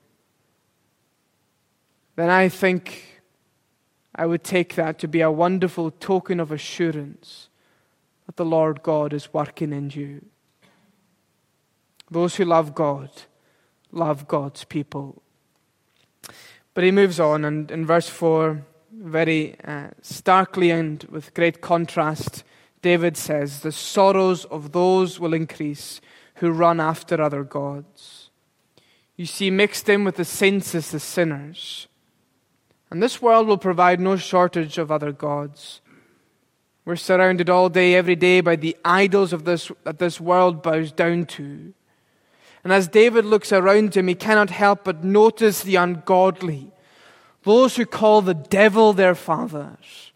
then 2.16 2.30
I 2.30 2.48
think 2.48 3.22
I 4.14 4.26
would 4.26 4.44
take 4.44 4.74
that 4.74 4.98
to 5.00 5.08
be 5.08 5.20
a 5.20 5.30
wonderful 5.30 5.90
token 5.90 6.40
of 6.40 6.52
assurance 6.52 7.48
that 8.26 8.36
the 8.36 8.44
Lord 8.44 8.82
God 8.82 9.12
is 9.12 9.32
working 9.32 9.72
in 9.72 9.90
you. 9.90 10.24
Those 12.10 12.36
who 12.36 12.44
love 12.44 12.74
God 12.74 13.10
love 13.92 14.28
God's 14.28 14.64
people. 14.64 15.22
But 16.74 16.84
he 16.84 16.90
moves 16.90 17.18
on, 17.18 17.44
and 17.44 17.70
in 17.70 17.86
verse 17.86 18.08
4, 18.08 18.64
very 18.92 19.56
uh, 19.64 19.88
starkly 20.02 20.70
and 20.70 21.02
with 21.04 21.34
great 21.34 21.60
contrast, 21.60 22.44
David 22.82 23.16
says, 23.16 23.60
The 23.60 23.72
sorrows 23.72 24.44
of 24.46 24.72
those 24.72 25.20
will 25.20 25.34
increase 25.34 26.00
who 26.36 26.50
run 26.50 26.80
after 26.80 27.20
other 27.20 27.44
gods. 27.44 28.30
You 29.16 29.26
see, 29.26 29.50
mixed 29.50 29.88
in 29.88 30.04
with 30.04 30.16
the 30.16 30.24
saints 30.24 30.74
is 30.74 30.90
the 30.90 31.00
sinners. 31.00 31.88
And 32.90 33.02
this 33.02 33.20
world 33.20 33.46
will 33.46 33.58
provide 33.58 34.00
no 34.00 34.16
shortage 34.16 34.78
of 34.78 34.90
other 34.90 35.12
gods. 35.12 35.80
We're 36.84 36.96
surrounded 36.96 37.50
all 37.50 37.68
day, 37.68 37.94
every 37.94 38.16
day 38.16 38.40
by 38.40 38.56
the 38.56 38.76
idols 38.84 39.32
of 39.32 39.44
this, 39.44 39.70
that 39.84 39.98
this 39.98 40.18
world 40.20 40.62
bows 40.62 40.90
down 40.90 41.26
to. 41.26 41.74
And 42.64 42.72
as 42.72 42.88
David 42.88 43.24
looks 43.24 43.52
around 43.52 43.96
him, 43.96 44.08
he 44.08 44.14
cannot 44.14 44.50
help 44.50 44.84
but 44.84 45.04
notice 45.04 45.62
the 45.62 45.76
ungodly, 45.76 46.72
those 47.42 47.76
who 47.76 47.86
call 47.86 48.22
the 48.22 48.34
devil 48.34 48.92
their 48.92 49.14
fathers 49.14 50.09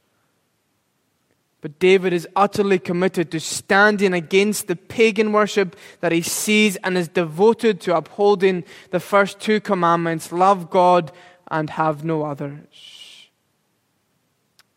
but 1.65 1.79
David 1.79 2.13
is 2.13 2.29
utterly 2.37 2.79
committed 2.79 3.31
to 3.31 3.41
standing 3.41 4.13
against 4.13 4.67
the 4.67 4.77
pagan 4.77 5.33
worship 5.33 5.75
that 6.03 6.13
he 6.13 6.21
sees 6.21 6.77
and 6.85 6.99
is 6.99 7.09
devoted 7.09 7.81
to 7.81 7.97
upholding 7.97 8.65
the 8.91 9.01
first 9.01 9.41
two 9.41 9.61
commandments 9.61 10.31
love 10.31 10.69
God 10.69 11.11
and 11.51 11.71
have 11.71 12.05
no 12.05 12.23
others. 12.23 13.31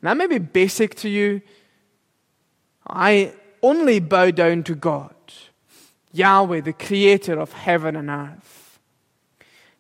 That 0.02 0.16
may 0.16 0.28
be 0.28 0.38
basic 0.38 0.96
to 1.00 1.10
you. 1.10 1.42
I 2.88 3.34
only 3.62 4.00
bow 4.00 4.32
down 4.32 4.64
to 4.64 4.74
God, 4.74 5.14
Yahweh, 6.14 6.62
the 6.62 6.72
creator 6.72 7.38
of 7.38 7.52
heaven 7.52 7.98
and 7.98 8.10
earth. 8.10 8.80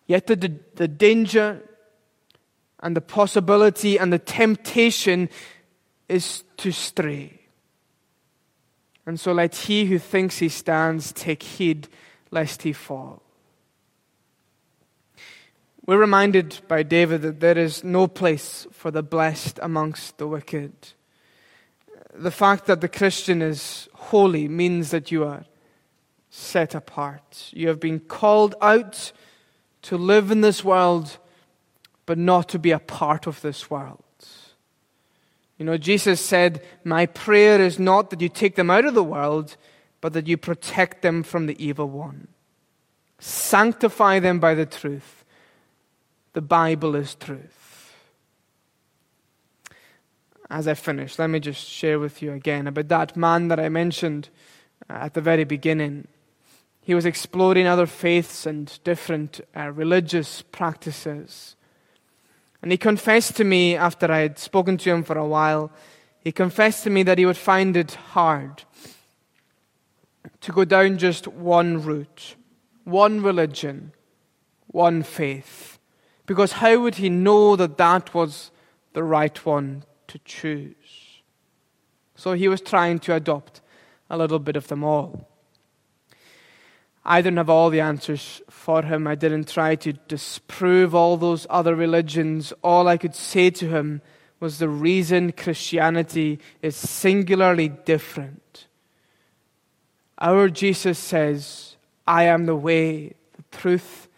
Yet 0.08 0.28
the, 0.28 0.60
the 0.76 0.90
danger 0.90 1.64
and 2.82 2.98
the 2.98 3.02
possibility 3.02 3.98
and 3.98 4.12
the 4.12 4.20
temptation 4.20 5.30
is 6.08 6.44
to 6.58 6.72
stray. 6.72 7.42
And 9.06 9.20
so 9.20 9.32
let 9.32 9.56
he 9.56 9.86
who 9.86 10.00
thinks 10.00 10.40
he 10.40 10.50
stands 10.50 11.12
take 11.14 11.44
heed 11.44 11.88
lest 12.30 12.64
he 12.64 12.74
fall. 12.74 13.22
We're 15.86 15.98
reminded 15.98 16.60
by 16.68 16.84
David 16.84 17.22
that 17.22 17.40
there 17.40 17.58
is 17.58 17.84
no 17.84 18.08
place 18.08 18.68
for 18.74 18.92
the 18.92 19.02
blessed 19.02 19.58
amongst 19.62 20.18
the 20.18 20.28
wicked. 20.28 20.74
The 22.14 22.32
fact 22.32 22.66
that 22.66 22.82
the 22.82 22.90
Christian 22.90 23.42
is 23.42 23.88
holy 23.94 24.50
means 24.50 24.92
that 24.92 25.12
you 25.12 25.24
are 25.24 25.46
set 26.30 26.76
apart. 26.76 27.50
You 27.54 27.70
have 27.70 27.80
been 27.80 28.02
called 28.02 28.56
out 28.62 29.14
to 29.84 29.98
live 29.98 30.30
in 30.30 30.42
this 30.42 30.64
world, 30.66 31.18
but 32.06 32.18
not 32.18 32.50
to 32.50 32.60
be 32.60 32.72
a 32.72 32.80
part 32.80 33.26
of 33.26 33.42
this 33.42 33.70
world. 33.70 34.04
You 35.58 35.66
know, 35.66 35.78
Jesus 35.78 36.22
said, 36.22 36.64
My 36.84 37.06
prayer 37.06 37.62
is 37.62 37.80
not 37.80 38.10
that 38.10 38.22
you 38.22 38.30
take 38.30 38.56
them 38.56 38.70
out 38.70 38.86
of 38.86 38.94
the 38.94 39.04
world, 39.04 39.58
but 40.02 40.14
that 40.14 40.28
you 40.28 40.38
protect 40.38 41.02
them 41.02 41.24
from 41.24 41.48
the 41.48 41.64
evil 41.64 41.90
one. 41.90 42.28
Sanctify 43.20 44.20
them 44.20 44.40
by 44.40 44.54
the 44.54 44.66
truth. 44.66 45.26
The 46.34 46.42
Bible 46.42 46.96
is 46.96 47.16
truth. 47.16 47.94
As 50.50 50.68
I 50.68 50.76
finish, 50.76 51.20
let 51.20 51.30
me 51.30 51.40
just 51.40 51.68
share 51.68 52.00
with 52.00 52.22
you 52.22 52.32
again 52.32 52.68
about 52.68 52.88
that 52.88 53.18
man 53.18 53.50
that 53.50 53.60
I 53.60 53.70
mentioned 53.70 54.30
uh, 54.90 54.94
at 54.94 55.14
the 55.14 55.22
very 55.22 55.44
beginning. 55.44 56.08
He 56.80 56.94
was 56.94 57.06
exploring 57.06 57.68
other 57.68 57.86
faiths 57.86 58.46
and 58.46 58.80
different 58.86 59.42
uh, 59.54 59.72
religious 59.72 60.42
practices. 60.42 61.57
And 62.62 62.72
he 62.72 62.78
confessed 62.78 63.36
to 63.38 63.44
me 63.44 63.76
after 63.76 64.12
I 64.12 64.20
had 64.20 64.40
spoken 64.40 64.78
to 64.78 64.90
him 64.90 65.04
for 65.04 65.18
a 65.18 65.28
while, 65.28 65.72
he 66.20 66.32
confessed 66.32 66.84
to 66.84 66.90
me 66.90 67.04
that 67.04 67.18
he 67.18 67.26
would 67.26 67.38
find 67.38 67.78
it 67.78 67.94
hard 67.94 68.64
to 70.42 70.52
go 70.52 70.66
down 70.66 70.98
just 70.98 71.28
one 71.28 71.82
route, 71.82 72.36
one 72.84 73.22
religion, 73.22 73.94
one 74.68 75.04
faith. 75.04 75.80
Because 76.26 76.54
how 76.54 76.80
would 76.80 76.96
he 76.96 77.10
know 77.10 77.56
that 77.56 77.78
that 77.78 78.14
was 78.14 78.52
the 78.94 79.04
right 79.04 79.46
one 79.46 79.84
to 80.08 80.20
choose? 80.20 81.22
So 82.16 82.34
he 82.34 82.48
was 82.48 82.62
trying 82.62 83.00
to 83.00 83.14
adopt 83.14 83.62
a 84.10 84.18
little 84.18 84.40
bit 84.40 84.56
of 84.56 84.68
them 84.68 84.84
all. 84.84 85.28
I 87.10 87.22
didn't 87.22 87.38
have 87.38 87.50
all 87.50 87.70
the 87.70 87.80
answers 87.80 88.42
for 88.50 88.82
him. 88.84 89.08
I 89.08 89.16
didn't 89.16 89.48
try 89.48 89.76
to 89.76 89.94
disprove 89.94 90.94
all 90.94 91.16
those 91.16 91.48
other 91.50 91.74
religions. 91.74 92.52
All 92.62 92.90
I 92.90 92.98
could 92.98 93.16
say 93.16 93.50
to 93.50 93.70
him 93.70 94.02
was 94.42 94.60
the 94.60 94.68
reason 94.68 95.32
Christianity 95.32 96.40
is 96.62 96.76
singularly 96.76 97.70
different. 97.70 98.68
Our 100.20 100.50
Jesus 100.50 101.00
says, 101.00 101.78
I 102.06 102.24
am 102.24 102.46
the 102.46 102.58
way, 102.58 103.16
the 103.38 103.58
truth, 103.58 104.10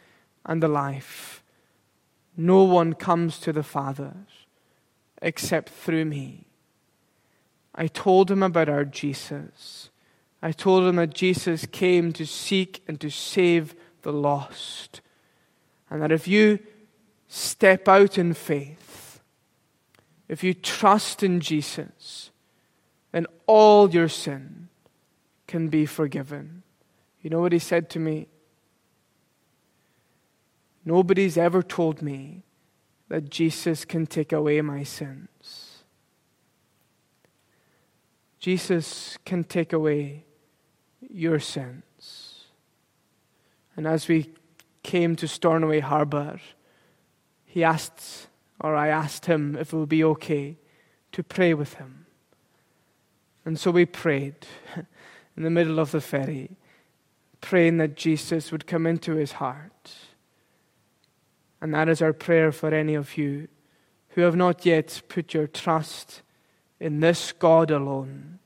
and 0.44 0.64
the 0.64 0.68
life. 0.68 1.44
No 2.36 2.64
one 2.64 2.94
comes 2.94 3.40
to 3.42 3.54
the 3.54 3.64
Father 3.64 4.16
except 5.22 5.70
through 5.70 6.06
me. 6.06 6.48
I 7.76 7.86
told 7.86 8.32
him 8.32 8.42
about 8.42 8.68
our 8.68 8.84
Jesus. 8.84 9.89
I 10.42 10.52
told 10.52 10.88
him 10.88 10.96
that 10.96 11.14
Jesus 11.14 11.66
came 11.66 12.14
to 12.14 12.26
seek 12.26 12.82
and 12.88 13.00
to 13.02 13.10
save 13.10 13.76
the 14.04 14.14
lost. 14.14 15.02
And 15.90 16.02
that 16.02 16.12
if 16.12 16.28
you 16.28 16.60
step 17.28 17.88
out 17.88 18.18
in 18.18 18.34
faith, 18.34 19.22
if 20.28 20.44
you 20.44 20.54
trust 20.54 21.24
in 21.24 21.42
Jesus, 21.42 22.32
then 23.12 23.26
all 23.48 23.90
your 23.90 24.08
sin 24.08 24.70
can 25.48 25.68
be 25.68 25.86
forgiven. 25.86 26.64
You 27.22 27.30
know 27.30 27.42
what 27.42 27.52
he 27.52 27.60
said 27.60 27.90
to 27.92 28.00
me? 28.00 28.28
Nobody's 30.86 31.38
ever 31.38 31.62
told 31.62 32.02
me 32.02 32.44
that 33.10 33.30
Jesus 33.30 33.84
can 33.84 34.06
take 34.06 34.32
away 34.32 34.62
my 34.62 34.84
sins. 34.84 35.84
Jesus 38.40 39.18
can 39.26 39.44
take 39.44 39.74
away 39.74 40.24
your 41.10 41.40
sins. 41.40 42.46
And 43.76 43.88
as 43.88 44.08
we 44.08 44.32
came 44.84 45.16
to 45.18 45.28
Stornoway 45.28 45.80
Harbour, 45.80 46.40
he 47.46 47.64
asked, 47.64 48.28
or 48.60 48.76
I 48.76 48.88
asked 48.88 49.26
him 49.26 49.56
if 49.56 49.74
it 49.74 49.78
would 49.78 49.90
be 49.90 50.04
okay 50.04 50.58
to 51.12 51.24
pray 51.24 51.54
with 51.54 51.76
him. 51.76 52.06
And 53.46 53.60
so 53.60 53.72
we 53.72 53.86
prayed 53.86 54.46
in 55.38 55.44
the 55.44 55.50
middle 55.50 55.80
of 55.80 55.92
the 55.92 56.02
ferry, 56.02 56.58
praying 57.42 57.78
that 57.78 57.96
Jesus 57.96 58.52
would 58.52 58.68
come 58.68 58.86
into 58.86 59.16
his 59.16 59.34
heart 59.34 59.92
and 61.62 61.74
that 61.74 61.90
is 61.90 62.02
our 62.02 62.14
prayer 62.14 62.52
for 62.52 62.74
any 62.74 62.96
of 62.96 63.18
you 63.18 63.48
who 64.10 64.22
have 64.22 64.36
not 64.36 64.66
yet 64.66 65.02
put 65.08 65.34
your 65.34 65.48
trust 65.48 66.22
in 66.80 67.00
this 67.00 67.32
God 67.32 67.70
alone, 67.70 68.39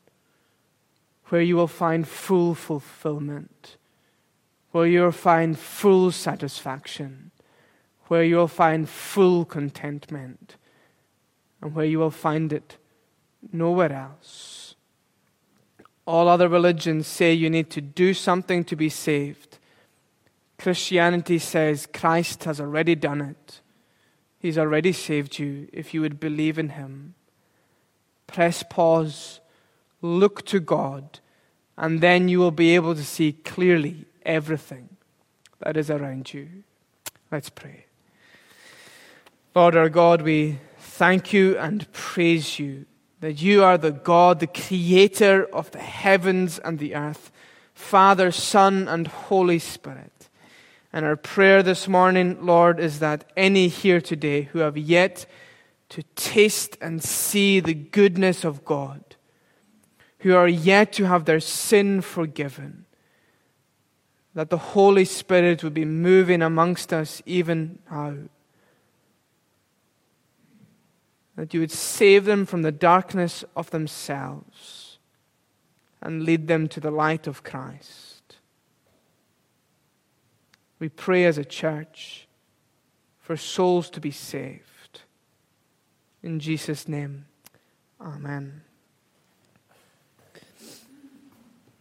where 1.33 1.41
you 1.41 1.55
will 1.55 1.67
find 1.67 2.07
full 2.07 2.53
fulfillment, 2.53 3.77
where 4.69 4.85
you 4.85 5.01
will 5.01 5.11
find 5.11 5.57
full 5.57 6.11
satisfaction, 6.11 7.31
where 8.05 8.23
you 8.23 8.35
will 8.35 8.47
find 8.47 8.87
full 8.87 9.43
contentment, 9.43 10.57
and 11.59 11.73
where 11.73 11.87
you 11.87 11.97
will 11.97 12.11
find 12.11 12.53
it 12.53 12.77
nowhere 13.51 13.91
else. 13.91 14.75
All 16.05 16.27
other 16.27 16.47
religions 16.47 17.07
say 17.07 17.33
you 17.33 17.49
need 17.49 17.71
to 17.71 17.81
do 17.81 18.13
something 18.13 18.63
to 18.65 18.75
be 18.75 18.89
saved. 18.89 19.57
Christianity 20.59 21.39
says 21.39 21.87
Christ 21.91 22.43
has 22.43 22.61
already 22.61 22.93
done 22.93 23.21
it. 23.21 23.59
He's 24.37 24.59
already 24.59 24.91
saved 24.91 25.39
you 25.39 25.67
if 25.73 25.95
you 25.95 26.01
would 26.01 26.19
believe 26.19 26.59
in 26.59 26.69
Him. 26.69 27.15
Press 28.27 28.61
pause, 28.61 29.39
look 29.99 30.45
to 30.45 30.59
God, 30.59 31.19
and 31.77 32.01
then 32.01 32.27
you 32.27 32.39
will 32.39 32.51
be 32.51 32.75
able 32.75 32.95
to 32.95 33.03
see 33.03 33.33
clearly 33.33 34.05
everything 34.25 34.89
that 35.59 35.77
is 35.77 35.89
around 35.89 36.33
you. 36.33 36.47
Let's 37.31 37.49
pray. 37.49 37.85
Lord 39.55 39.75
our 39.75 39.89
God, 39.89 40.21
we 40.21 40.59
thank 40.79 41.33
you 41.33 41.57
and 41.57 41.91
praise 41.91 42.59
you 42.59 42.85
that 43.21 43.41
you 43.41 43.63
are 43.63 43.77
the 43.77 43.91
God, 43.91 44.39
the 44.39 44.47
creator 44.47 45.45
of 45.53 45.71
the 45.71 45.79
heavens 45.79 46.59
and 46.59 46.77
the 46.77 46.93
earth, 46.93 47.31
Father, 47.73 48.31
Son, 48.31 48.87
and 48.87 49.07
Holy 49.07 49.59
Spirit. 49.59 50.29
And 50.91 51.05
our 51.05 51.15
prayer 51.15 51.63
this 51.63 51.87
morning, 51.87 52.45
Lord, 52.45 52.79
is 52.79 52.99
that 52.99 53.31
any 53.37 53.67
here 53.67 54.01
today 54.01 54.43
who 54.43 54.59
have 54.59 54.77
yet 54.77 55.25
to 55.89 56.03
taste 56.15 56.77
and 56.81 57.03
see 57.03 57.59
the 57.59 57.73
goodness 57.73 58.43
of 58.43 58.65
God, 58.65 59.12
who 60.23 60.33
are 60.33 60.47
yet 60.47 60.93
to 60.93 61.03
have 61.05 61.25
their 61.25 61.41
sin 61.41 61.99
forgiven, 61.99 62.85
that 64.33 64.49
the 64.49 64.57
Holy 64.57 65.03
Spirit 65.03 65.63
would 65.63 65.73
be 65.73 65.83
moving 65.83 66.41
amongst 66.41 66.93
us 66.93 67.21
even 67.25 67.79
now. 67.91 68.15
That 71.35 71.53
you 71.53 71.59
would 71.59 71.71
save 71.71 72.23
them 72.23 72.45
from 72.45 72.61
the 72.61 72.71
darkness 72.71 73.43
of 73.53 73.69
themselves 73.71 74.97
and 76.01 76.23
lead 76.23 76.47
them 76.47 76.69
to 76.69 76.79
the 76.79 76.91
light 76.91 77.27
of 77.27 77.43
Christ. 77.43 78.37
We 80.79 80.87
pray 80.87 81.25
as 81.25 81.37
a 81.37 81.45
church 81.45 82.29
for 83.19 83.35
souls 83.35 83.89
to 83.89 83.99
be 83.99 84.11
saved. 84.11 85.01
In 86.21 86.39
Jesus' 86.39 86.87
name, 86.87 87.25
amen. 87.99 88.61